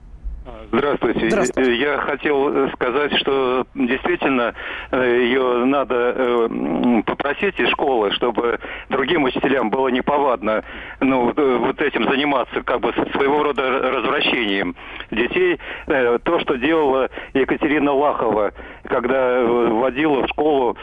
[0.71, 1.75] Здравствуйте.
[1.75, 4.53] Я хотел сказать, что действительно
[4.91, 10.63] э, ее надо э, попросить из школы, чтобы другим учителям было неповадно
[10.99, 13.61] ну, э, вот этим заниматься, как бы своего рода
[13.91, 14.75] развращением
[15.11, 15.59] детей.
[15.87, 18.53] Э, То, что делала Екатерина Лахова,
[18.85, 20.75] когда э, вводила в школу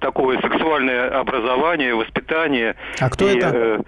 [0.00, 2.76] такое сексуальное образование, воспитание.
[3.00, 3.82] А кто И, это?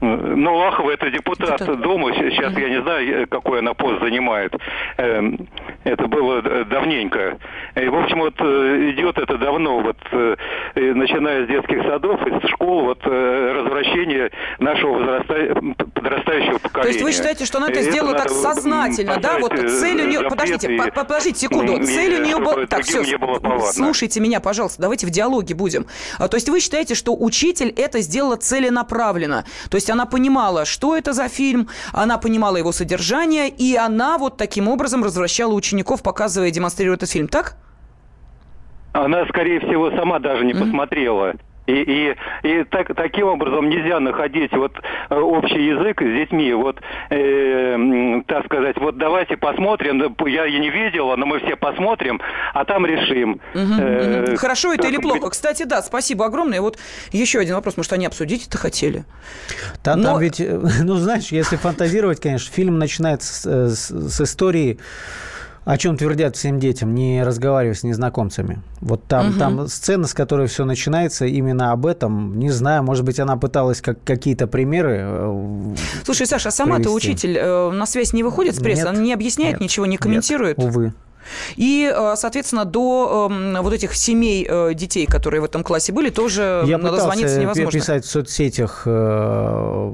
[0.00, 2.12] Ну, Лахова это депутат, Дома.
[2.14, 4.52] Сейчас я не знаю, э, какой она пост занимает.
[4.98, 5.48] Эм,
[5.84, 7.38] Это было э, давненько.
[7.76, 9.96] И, в общем, вот э, идет это давно, вот
[10.74, 15.54] начиная с детских садов, из школ, вот развращение нашего возраста-
[15.94, 16.82] подрастающего поколения.
[16.82, 19.38] То есть вы считаете, что она это сделала так надо сознательно, да?
[19.38, 20.28] Вот цель у нее...
[20.28, 21.76] Подождите, и- по- по- подождите секунду.
[21.78, 22.66] и- Цель у нее была...
[22.66, 23.72] Так, все, не было повадно.
[23.72, 25.86] слушайте меня, пожалуйста, давайте в диалоге будем.
[26.18, 29.44] А, То есть вы считаете, что учитель это сделала целенаправленно?
[29.70, 34.36] То есть она понимала, что это за фильм, она понимала его содержание, и она вот
[34.36, 37.56] таким образом развращала учеников, показывая и демонстрируя этот фильм, так?
[38.92, 41.34] Она, скорее всего, сама даже не посмотрела.
[41.66, 42.16] И, и,
[42.60, 44.72] и так, таким образом нельзя находить вот
[45.10, 46.52] э, общий язык с детьми.
[46.52, 46.78] Вот,
[47.10, 49.98] э, так сказать, вот давайте посмотрим.
[49.98, 52.20] Да, Я и не видела, но мы все посмотрим,
[52.54, 53.40] а там решим.
[53.54, 54.36] Э, мгм.
[54.36, 55.30] Хорошо это или плохо?
[55.30, 56.60] Кстати, да, спасибо огромное.
[56.60, 56.78] Вот
[57.12, 57.76] еще один вопрос.
[57.76, 59.04] Может, они обсудить это хотели?
[59.82, 63.32] Та- Но- Там ведь, э, ну, знаешь, если фантазировать, конечно, фильм начинается
[63.70, 64.78] с, с- с истории,
[65.66, 68.60] о чем твердят всем детям, не разговаривая с незнакомцами.
[68.80, 69.38] Вот там, Мгм.
[69.38, 72.38] там сцена, с которой все начинается, именно об этом.
[72.38, 75.00] Не знаю, может быть, она пыталась как, какие-то примеры.
[75.02, 76.96] э, Слушай, Саша, а сама-то привести.
[77.10, 78.84] учитель э, на связь не выходит с прессой?
[78.84, 80.56] Нет, Она не объясняет, нет, ничего не нет, комментирует?
[80.58, 80.94] увы.
[81.56, 86.10] И, э, соответственно, до эм, вот этих семей э, детей, которые в этом классе были,
[86.10, 87.78] тоже Я надо звониться невозможно.
[87.78, 89.92] писать в соцсетях э,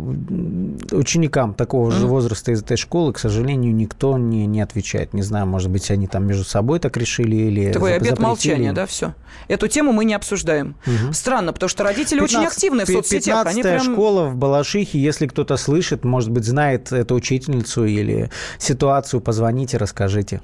[0.93, 5.15] ученикам такого же возраста из этой школы, к сожалению, никто не, не отвечает.
[5.15, 8.73] Не знаю, может быть, они там между собой так решили или Твой зап- обед молчания,
[8.73, 9.15] да, все.
[9.49, 10.77] Эту тему мы не обсуждаем.
[10.87, 11.13] Мгм.
[11.13, 13.47] Странно, потому что родители очень 15 активны в соцсетях.
[13.47, 13.93] Они 15-я прям...
[13.95, 14.99] школа в Балашихе.
[14.99, 20.41] Если кто-то слышит, может быть, знает эту учительницу или ситуацию, позвоните, расскажите.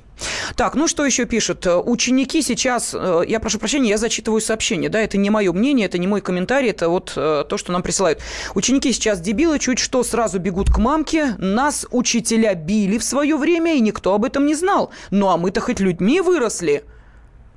[0.57, 1.67] Так, ну что еще пишут?
[1.67, 5.87] Э, Ученики сейчас, э, я прошу прощения, я зачитываю сообщение, да, это не мое мнение,
[5.87, 8.21] это не мой комментарий, это вот э, то, что нам присылают.
[8.55, 13.75] Ученики сейчас дебилы, чуть что сразу бегут к мамке, нас учителя били в свое время,
[13.75, 14.93] и никто об этом не знал.
[15.11, 16.85] Ну, а мы-то хоть людьми выросли.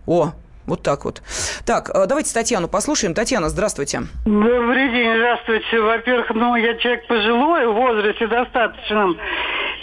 [0.05, 0.33] О,
[0.65, 1.21] вот так вот.
[1.65, 3.13] Так, давайте Татьяну послушаем.
[3.13, 4.03] Татьяна, здравствуйте.
[4.25, 5.79] Добрый день, здравствуйте.
[5.79, 9.17] Во-первых, ну, я человек пожилой, в возрасте достаточном.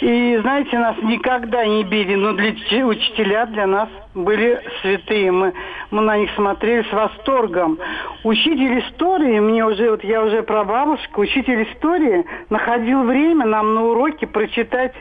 [0.01, 5.31] И, знаете, нас никогда не били, но для учителя для нас были святые.
[5.31, 5.53] Мы,
[5.91, 7.77] мы на них смотрели с восторгом.
[8.23, 14.25] Учитель истории, мне уже, вот я уже прабабушка, учитель истории находил время нам на уроке
[14.25, 14.93] прочитать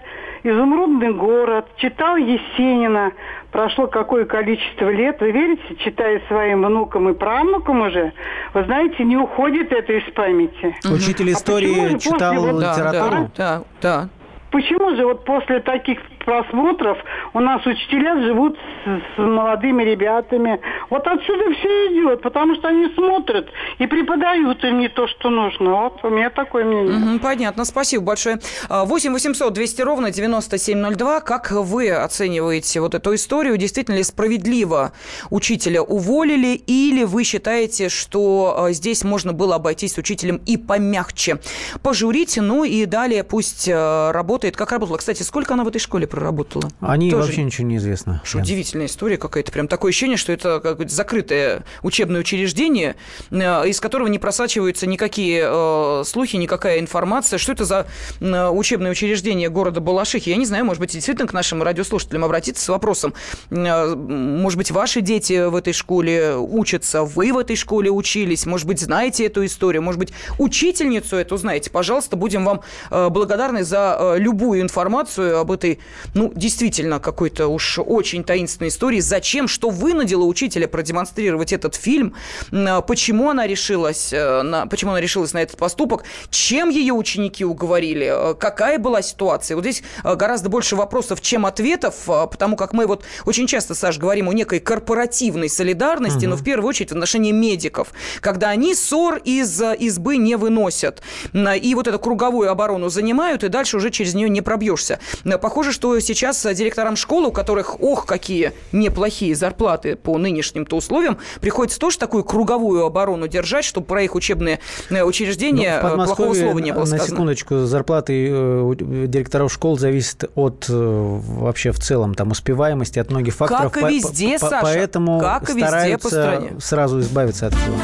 [0.42, 3.12] «Изумрудный город», читал Есенина.
[3.52, 8.12] Прошло какое количество лет, вы верите, читая своим внукам и правнукам уже,
[8.52, 10.76] вы знаете, не уходит это из памяти.
[10.92, 13.30] Учитель А истории после читал вот- литературу?
[13.36, 14.08] Да, да.
[14.50, 15.98] Почему же вот после таких
[16.28, 16.98] просмотров
[17.32, 20.60] у нас учителя живут с, с молодыми ребятами?
[20.90, 23.48] Вот отсюда все идет, потому что они смотрят
[23.78, 25.70] и преподают им не то, что нужно.
[25.70, 26.98] Вот у меня такое мнение.
[26.98, 28.40] Мгм, понятно, спасибо большое.
[28.68, 31.20] А, 8 800 200 ровно 9702.
[31.20, 33.56] Как вы оцениваете вот эту историю?
[33.56, 34.92] Действительно ли справедливо
[35.30, 36.60] учителя уволили?
[36.66, 41.38] Или вы считаете, что а, здесь можно было обойтись учителем и помягче?
[41.82, 44.98] Пожурить, ну и далее пусть а, работает, как работала.
[44.98, 46.68] Кстати, сколько она в этой школе проработала.
[46.80, 47.26] Они Тоже...
[47.26, 48.20] вообще ничего не известно.
[48.24, 49.52] Что удивительная история какая-то.
[49.52, 52.96] Прям такое ощущение, что это какое-то закрытое учебное учреждение,
[53.30, 57.38] э, из которого не просачиваются никакие э, слухи, никакая информация.
[57.38, 57.86] Что это за
[58.20, 60.30] учебное учреждение города Балашихи?
[60.30, 63.14] Я не знаю, может быть, действительно к нашим радиослушателям обратиться с вопросом.
[63.50, 68.66] Э, может быть, ваши дети в этой школе учатся, вы в этой школе учились, может
[68.66, 71.70] быть, знаете эту историю, может быть, учительницу эту знаете.
[71.70, 75.78] Пожалуйста, будем вам благодарны за любую информацию об этой,
[76.14, 79.00] ну, действительно, какой-то уж очень таинственной истории.
[79.00, 82.14] Зачем, что вынудило учителя продемонстрировать этот фильм,
[82.50, 88.34] э, почему она решилась, на, почему она решилась на этот поступок, чем ее ученики уговорили,
[88.38, 89.54] какая была ситуация.
[89.56, 94.28] Вот здесь гораздо больше вопросов, чем ответов, потому как мы вот очень часто, Саш, говорим
[94.28, 96.30] о некой корпоративной солидарности, угу.
[96.30, 97.88] но в первую очередь в отношении медиков,
[98.20, 101.02] когда они ссор из избы не выносят.
[101.34, 105.00] И вот эту круговую оборону занимают, и дальше уже через нее не пробьешься.
[105.40, 111.78] Похоже, что сейчас директорам школ, у которых, ох, какие неплохие зарплаты по нынешним-то условиям, приходится
[111.78, 114.60] тоже такую круговую оборону держать, чтобы про их учебные
[114.90, 117.02] э, учреждения ну, плохого слова не было сказано.
[117.02, 123.10] На секундочку, зарплаты э, директоров школ зависят от э, вообще в целом там успеваемости, от
[123.10, 123.72] многих факторов.
[123.72, 124.60] Как и везде, Саша.
[124.62, 126.52] Поэтому как и везде по стране.
[126.60, 127.76] сразу избавиться от всего.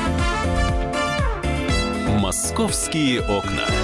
[2.19, 3.84] Московские окна.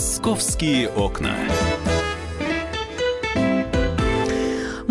[0.00, 1.36] «Московские окна».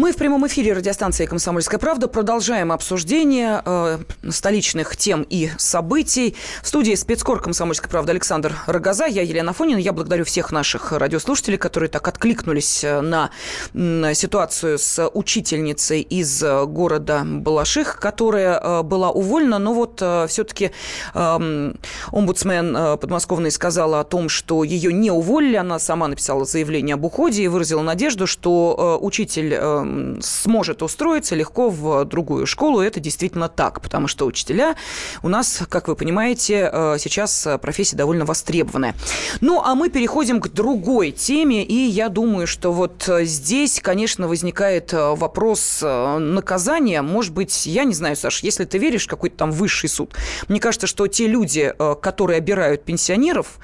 [0.09, 3.99] В прямом эфире радиостанции «Комсомольская правда» продолжаем обсуждение э,
[4.29, 6.35] столичных тем и событий.
[6.63, 9.77] В студии спецкор «Комсомольской правды» Александр Рогоза, я Елена Фонина.
[9.77, 13.29] Я благодарю всех наших радиослушателей, которые так откликнулись э, на,
[13.73, 19.59] на ситуацию с учительницей из э, города Балаших, которая э, была уволена.
[19.59, 20.71] Но вот э, все-таки
[21.13, 21.73] э,
[22.11, 25.55] омбудсмен э, подмосковный сказала о том, что ее не уволили.
[25.55, 31.35] Она сама написала заявление об уходе и выразила надежду, что э, учитель э, сможет устроиться
[31.35, 32.81] легко в другую школу.
[32.81, 34.75] Это действительно так, потому что учителя
[35.23, 38.95] у нас, как вы понимаете, э, сейчас профессия довольно востребованная.
[39.41, 44.93] Ну, а мы переходим к другой теме, и я думаю, что вот здесь, конечно, возникает
[44.93, 47.01] э, вопрос э, наказания.
[47.01, 50.13] Может быть, я не знаю, Саш, если ты веришь в какой-то там высший суд,
[50.47, 53.59] мне кажется, что те люди, которые обирают пенсионеров,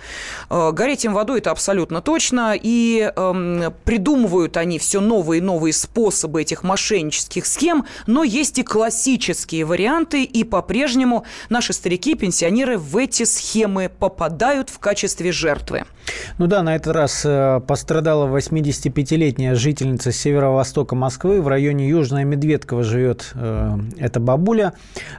[0.50, 6.15] гореть им водой это абсолютно точно, и эм, придумывают они все новые и новые способы
[6.16, 12.96] способы этих мошеннических схем, но есть и классические варианты, и по-прежнему наши старики, пенсионеры в
[12.96, 15.84] эти схемы попадают в качестве жертвы.
[16.38, 21.42] Ну да, на этот раз э, пострадала 85-летняя жительница северо-востока Москвы.
[21.42, 24.74] В районе Южная Медведково живет э, эта бабуля.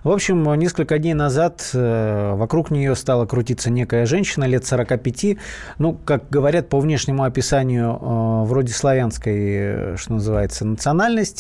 [0.04, 5.36] В общем, несколько дней назад э, вокруг нее стала крутиться некая женщина лет 45.
[5.78, 10.85] Ну, как говорят по внешнему описанию, э, вроде славянской, э, что называется, национальности,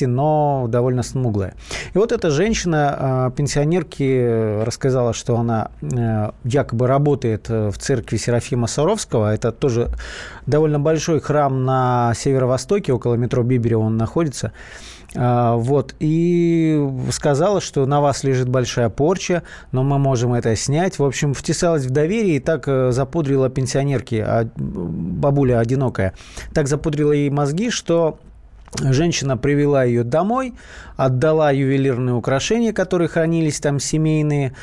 [0.06, 1.54] но довольно смуглая.
[1.94, 8.66] И вот эта женщина, э, пенсионерке, рассказала, что она э, якобы работает в церкви Серафима
[8.66, 9.32] Саровского.
[9.32, 9.88] Это тоже
[10.46, 14.52] довольно большой храм на северо-востоке, около метро Биберева он находится.
[15.14, 19.42] Э, вот, и сказала, что на вас лежит большая порча,
[19.72, 20.98] но мы можем это снять.
[20.98, 26.14] В общем, втесалась в доверие и так запудрила пенсионерки, а бабуля одинокая,
[26.52, 28.18] так запудрила ей мозги, что
[28.80, 30.54] Женщина привела ее домой,
[30.96, 34.54] отдала ювелирные украшения, которые хранились там семейные.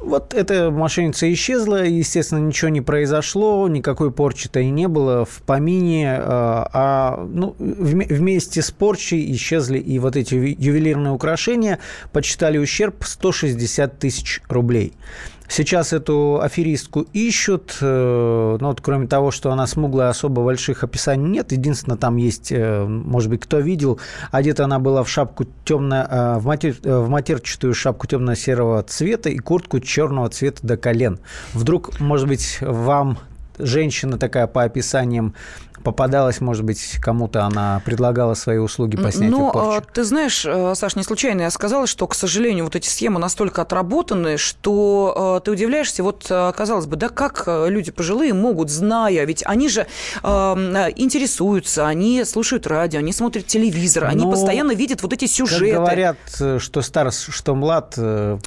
[0.00, 6.16] Вот эта мошенница исчезла, естественно, ничего не произошло, никакой порчи-то и не было в помине,
[6.18, 11.80] а, а ну, вместе с порчей исчезли и вот эти ювелирные украшения,
[12.12, 14.94] почитали ущерб 160 тысяч рублей.
[15.50, 21.50] Сейчас эту аферистку ищут, ну, вот, кроме того, что она смуглая, особо больших описаний нет.
[21.50, 23.98] Единственное, там есть, э, может быть, кто видел,
[24.30, 29.38] одета она была в шапку темно, э, в, матер, в матерчатую шапку темно-серого цвета и
[29.38, 31.18] куртку черного цвета до колен.
[31.52, 33.18] Вдруг, может быть, вам
[33.58, 35.34] женщина такая по описаниям
[35.82, 39.78] попадалась, может быть, кому-то она предлагала свои услуги по снятию Но, порчи.
[39.78, 43.18] э, ты знаешь, э, Саш, не случайно я сказала, что, к сожалению, вот эти схемы
[43.18, 48.70] настолько отработаны, что э, ты удивляешься, вот, э, казалось бы, да как люди пожилые могут,
[48.70, 49.86] зная, ведь они же
[50.22, 55.26] э, э, интересуются, они слушают радио, они смотрят телевизор, они Ну, постоянно видят вот эти
[55.26, 55.72] сюжеты.
[55.72, 56.16] Как говорят,
[56.58, 57.98] что стар, что млад,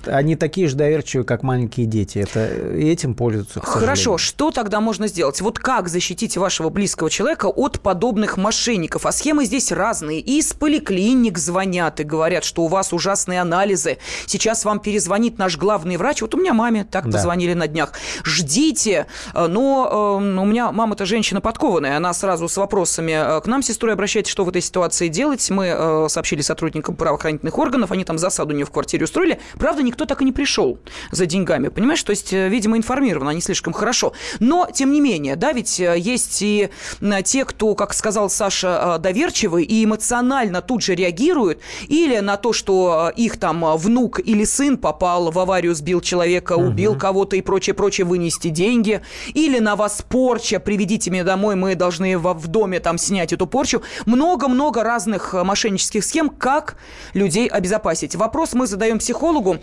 [0.06, 2.20] они такие же доверчивые, как маленькие дети.
[2.20, 3.62] Это этим пользуются.
[3.62, 5.42] Хорошо, что тогда можно сделать?
[5.42, 9.06] Вот как защитить вашего близкого человека от подобных мошенников?
[9.06, 10.20] А схемы здесь разные.
[10.20, 13.98] И из поликлиник звонят и говорят, что у вас ужасные анализы.
[14.26, 16.22] Сейчас вам перезвонит наш главный врач.
[16.22, 17.12] Вот у меня маме так Да.
[17.18, 17.94] позвонили на днях.
[18.24, 19.08] Ждите.
[19.34, 21.98] Э, Но э, у меня мама-то женщина подкованная.
[21.98, 25.50] Она сразу с вопросами э, к нам, сестрой, обращается, что в этой ситуации делать.
[25.50, 27.92] Мы э, сообщили сотрудникам правоохранительных органов.
[27.92, 29.40] Они там засаду у нее в квартире устроили.
[29.58, 30.80] Правда, никто так и не пришел
[31.12, 31.68] за деньгами.
[31.70, 32.02] Понимаешь?
[32.04, 34.14] То есть, э, видимо, информированы они слишком хорошо.
[34.40, 36.70] Но, тем не менее, да, ведь есть и
[37.14, 42.38] э, те, кто, как сказал Саша, э, доверчивый и эмоционально тут же реагируют, или на
[42.38, 46.98] то, что э, их там э, внук или сын попал в аварию, сбил человека, убил
[46.98, 49.02] кого-то и прочее, прочее, вынести деньги,
[49.34, 53.48] или на вас порча, приведите меня домой, мы должны во- в доме там снять эту
[53.48, 53.82] порчу.
[54.06, 56.76] Много-много разных мошеннических схем, как
[57.14, 58.16] людей обезопасить.
[58.16, 59.58] Вопрос мы задаем психологу.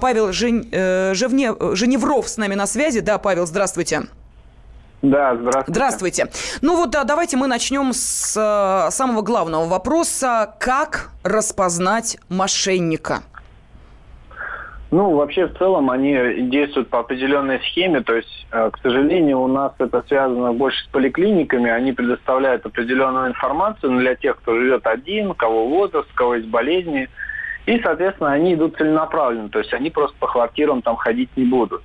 [0.00, 3.00] Павел Жен- Жевне- Женевров с нами на связи.
[3.00, 4.02] Да, Павел, здравствуйте.
[5.04, 5.72] Да, здравствуйте.
[5.72, 6.26] Здравствуйте.
[6.62, 10.54] Ну вот, да, давайте мы начнем с э, самого главного вопроса.
[10.58, 13.22] Как распознать мошенника?
[14.90, 18.00] Ну, вообще, в целом, они действуют по определенной схеме.
[18.00, 21.70] То есть, э, к сожалению, у нас это связано больше с поликлиниками.
[21.70, 27.10] Они предоставляют определенную информацию для тех, кто живет один, кого возраст, кого есть болезни.
[27.66, 29.50] И, соответственно, они идут целенаправленно.
[29.50, 31.82] То есть, они просто по квартирам там ходить не будут.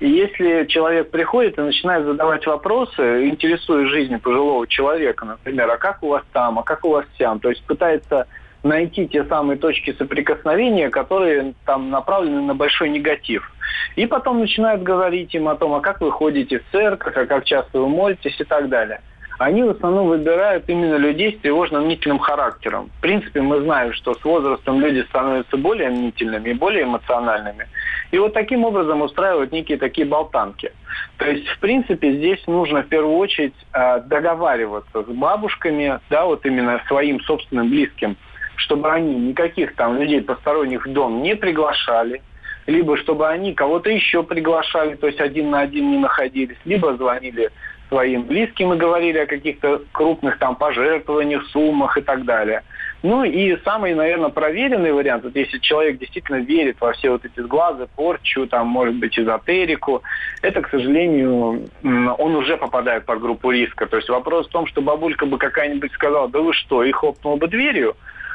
[0.00, 6.02] И если человек приходит и начинает задавать вопросы, интересуя жизнью пожилого человека, например, а как
[6.02, 8.26] у вас там, а как у вас сям, то есть пытается
[8.64, 13.50] найти те самые точки соприкосновения, которые там направлены на большой негатив.
[13.94, 17.44] И потом начинают говорить им о том, а как вы ходите в церковь, а как
[17.44, 19.00] часто вы молитесь и так далее.
[19.38, 22.90] Они в основном выбирают именно людей с тревожно-мнительным характером.
[22.98, 27.66] В принципе, мы знаем, что с возрастом люди становятся более мнительными и более эмоциональными.
[28.12, 30.72] И вот таким образом устраивают некие такие болтанки.
[31.18, 36.46] То есть, в принципе, здесь нужно в первую очередь э, договариваться с бабушками, да, вот
[36.46, 38.16] именно своим собственным близким,
[38.56, 42.22] чтобы они никаких там людей посторонних в дом не приглашали,
[42.66, 47.50] либо чтобы они кого-то еще приглашали, то есть один на один не находились, либо звонили
[47.88, 52.62] своим близким и говорили о каких-то крупных там пожертвованиях, суммах и так далее.
[53.02, 57.38] Ну и самый, наверное, проверенный вариант, вот если человек действительно верит во все вот эти
[57.38, 60.02] сглазы, порчу, там, может быть, эзотерику,
[60.40, 63.84] это, к сожалению, он уже попадает под группу риска.
[63.84, 67.36] То есть вопрос в том, что бабулька бы какая-нибудь сказала, да вы что, и хлопнула
[67.36, 67.94] бы дверью,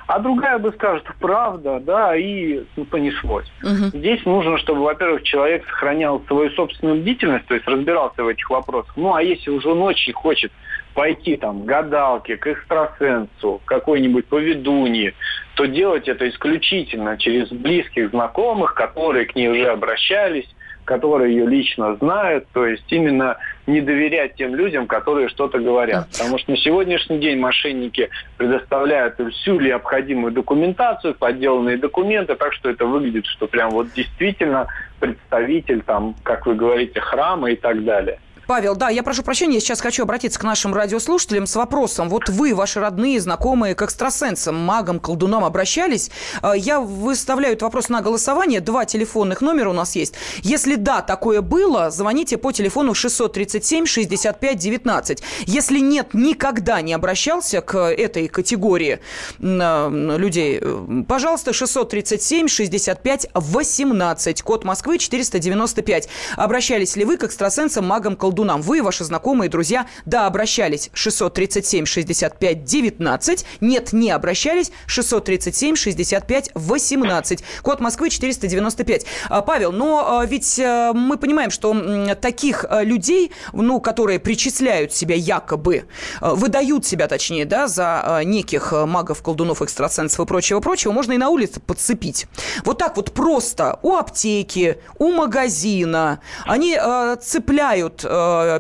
[0.10, 3.45] а другая бы скажет, правда, да, и ну, понеслось.
[3.93, 8.91] Здесь нужно, чтобы, во-первых, человек сохранял свою собственную бдительность, то есть разбирался в этих вопросах.
[8.97, 10.51] Ну, а если уже очень хочет
[10.95, 15.14] пойти там к гадалке, к экстрасенсу, к какой-нибудь поведунье,
[15.53, 20.49] то делать это исключительно через близких знакомых, которые к ней уже обращались,
[20.90, 23.38] которые ее лично знают, то есть именно
[23.68, 26.08] не доверять тем людям, которые что-то говорят.
[26.12, 32.88] Потому что на сегодняшний день мошенники предоставляют всю необходимую документацию, подделанные документы, так что это
[32.88, 34.66] выглядит, что прям вот действительно
[35.00, 38.18] представитель там, как вы говорите, храма и так далее.
[38.50, 42.10] Павел, да, я прошу прощения, я сейчас хочу обратиться к нашим радиослушателям с вопросом.
[42.10, 46.10] Вот вы, ваши родные, знакомые к экстрасенсам, магам, колдунам обращались.
[46.41, 48.60] Э, Я выставляю этот вопрос на голосование.
[48.60, 50.16] Два телефонных номера у нас есть.
[50.41, 55.20] Если да, такое было, звоните по телефону 637-65-19.
[55.45, 58.97] Если нет, никогда не обращался к этой категории
[59.39, 66.10] м, людей, э, пожалуйста, 637-65-18, код Москвы 495.
[66.36, 68.39] Обращались ли вы к экстрасенсам, магам, колдунам?
[68.40, 73.46] Вы, ваши знакомые, друзья, да, обращались 637-65-19.
[73.62, 77.44] Нет, не обращались 637-65-18.
[77.62, 79.06] Код Москвы 495.
[79.30, 84.94] А, Павел, но а, ведь а, мы понимаем, что таких а, людей, ну, которые причисляют
[84.94, 85.86] себя якобы,
[86.22, 91.30] а, выдают себя, точнее, да, за неких магов, колдунов, экстрасенсов и прочего-прочего, можно и на
[91.30, 92.28] улице подцепить.
[92.64, 96.78] Вот так вот просто у аптеки, у магазина они
[97.22, 98.04] цепляют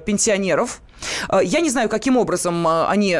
[0.05, 0.81] пенсионеров,
[1.29, 3.17] Э, я не знаю, каким образом э, они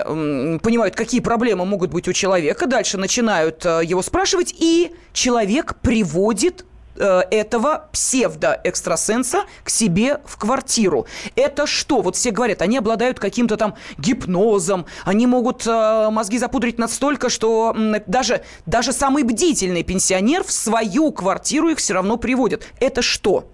[0.61, 2.67] понимают, какие проблемы могут быть у человека.
[2.67, 11.05] Дальше начинают э, его спрашивать, и человек приводит э, этого псевдоэкстрасенса к себе в квартиру.
[11.35, 12.01] Это что?
[12.01, 17.75] Вот все говорят, они обладают каким-то там гипнозом, они могут э, мозги запудрить настолько, что
[18.07, 22.65] даже, даже самый бдительный пенсионер в свою квартиру их все равно приводит.
[22.79, 23.45] Это что?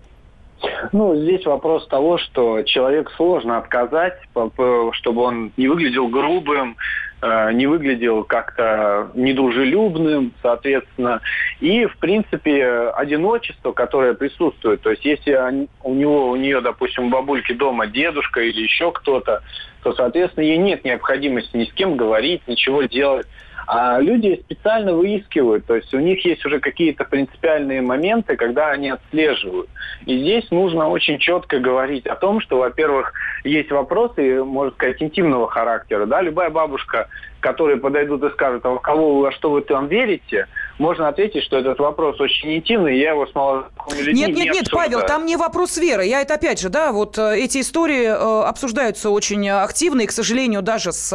[0.91, 4.18] Ну, здесь вопрос того, что человек сложно отказать,
[4.91, 6.78] чтобы он не выглядел грубым,
[7.22, 11.22] э, не выглядел как-то недружелюбным, соответственно.
[11.60, 17.10] И, в принципе, одиночество, которое присутствует, то есть если у него, у нее, допустим, у
[17.10, 19.41] бабульки дома дедушка или еще кто-то,
[19.84, 23.28] то, соответственно, ей нет необходимости ни с кем говорить, ничего делать.
[23.68, 28.89] А люди специально выискивают, то есть у них есть уже какие-то принципиальные моменты, когда они
[28.89, 29.70] отслеживают.
[30.05, 33.13] И здесь нужно очень четко говорить о том, что, во-первых,
[33.43, 36.05] есть вопросы, можно сказать, интимного характера.
[36.05, 36.22] Да?
[36.22, 37.07] Любая бабушка,
[37.45, 40.47] которые подойдут и скажут, а во кого вы, во что вы там верите,
[40.79, 44.45] можно ответить, что этот вопрос очень интимный, я его с малознакомыми людьми Нет, не нет,
[44.45, 44.89] нет, обсуждаю.
[44.89, 46.05] Павел, там не вопрос веры.
[46.05, 50.11] Я это опять же, да, вот э, эти истории э, обсуждаются очень активно, и, к
[50.11, 51.13] сожалению, даже с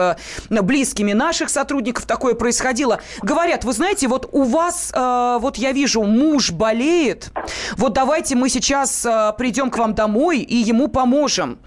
[0.51, 3.01] э, близкими наших сотрудников такое происходило.
[3.23, 7.33] Говорят, вы знаете, вот у вас, вот я вижу, муж болеет,
[7.77, 9.05] вот давайте мы сейчас
[9.37, 11.59] придем к вам домой и ему поможем.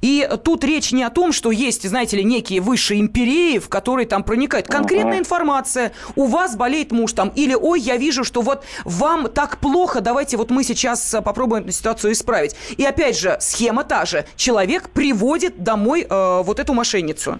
[0.00, 4.11] И тут речь не о том, что есть, знаете ли, некие высшие империи, в которые
[4.12, 5.92] там проникает конкретная информация.
[6.16, 10.36] У вас болеет муж там, или, ой, я вижу, что вот вам так плохо, давайте
[10.36, 12.54] вот мы сейчас э, попробуем эту ситуацию исправить.
[12.76, 14.26] И опять же, схема та же.
[14.36, 17.38] Человек приводит домой э, вот эту мошенницу.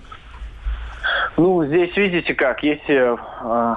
[1.37, 3.77] Ну, здесь видите как, если э,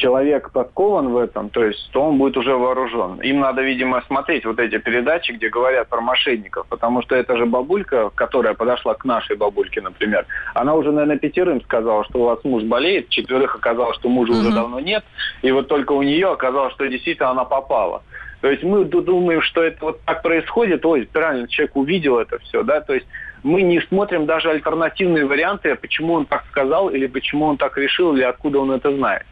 [0.00, 3.20] человек подкован в этом, то есть, то он будет уже вооружен.
[3.20, 7.44] Им надо, видимо, смотреть вот эти передачи, где говорят про мошенников, потому что это же
[7.44, 12.38] бабулька, которая подошла к нашей бабульке, например, она уже, наверное, пятерым сказала, что у вас
[12.44, 15.04] муж болеет, четверых оказалось, что мужа уже давно нет,
[15.42, 18.02] и вот только у нее оказалось, что действительно она попала.
[18.40, 22.38] То есть мы ду- думаем, что это вот так происходит, ой, правильно, человек увидел это
[22.38, 23.06] все, да, то есть
[23.42, 28.14] мы не смотрим даже альтернативные варианты, почему он так сказал, или почему он так решил,
[28.14, 29.24] или откуда он это знает.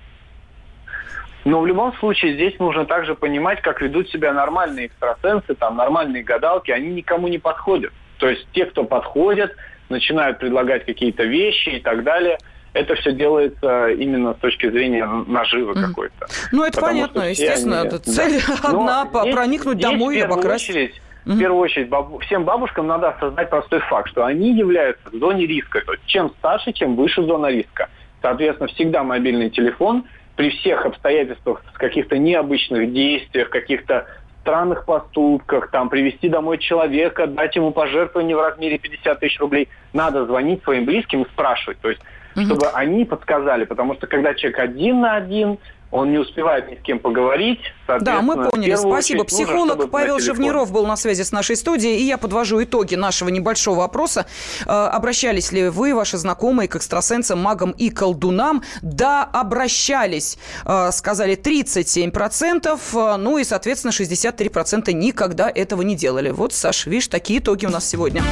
[1.45, 6.23] Но в любом случае здесь нужно также понимать, как ведут себя нормальные экстрасенсы, там нормальные
[6.25, 7.93] гадалки, они никому не подходят.
[8.19, 9.53] То есть те, кто подходят,
[9.89, 12.39] начинают предлагать какие-то вещи и так далее.
[12.75, 16.27] Это все делается именно с точки зрения наживы какой-то.
[16.53, 17.81] Ну, это Потому понятно, естественно.
[17.81, 18.55] они- это цель Да.
[18.69, 20.69] Одна здесь- проникнуть здесь домой и обокрасть.
[20.69, 25.15] очередь, В первую очередь, бабу- всем бабушкам надо осознать простой факт, что они являются в
[25.19, 25.81] зоне риска.
[25.85, 27.89] То есть чем старше, тем выше зона риска.
[28.21, 30.05] Соответственно, всегда мобильный телефон
[30.39, 34.07] при всех обстоятельствах, с каких-то необычных действиях, каких-то
[34.43, 40.27] странных поступках, там, привести домой человека, дать ему пожертвование в размере 50 тысяч рублей, надо
[40.27, 41.81] звонить своим близким и спрашивать.
[41.81, 42.01] То есть,
[42.37, 45.59] чтобы они подсказали, потому что когда человек один на один,
[45.91, 47.61] он не успевает ни с кем поговорить.
[48.01, 48.75] Да, мы поняли.
[48.75, 49.19] Спасибо.
[49.19, 50.19] нужно, Психолог Павел.
[50.19, 54.27] Живниров был на связи с нашей студией, и я подвожу итоги нашего небольшого опроса.
[54.67, 58.63] Э, Обращались ли вы, ваши знакомые, к экстрасенсам, магам и колдунам?
[58.83, 66.31] Да, обращались, э, сказали 37%, э, ну и, соответственно, 63% никогда этого не делали.
[66.31, 68.23] Вот, Саш, видишь, такие итоги у нас сегодня.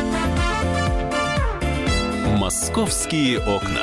[2.36, 3.82] «Московские окна».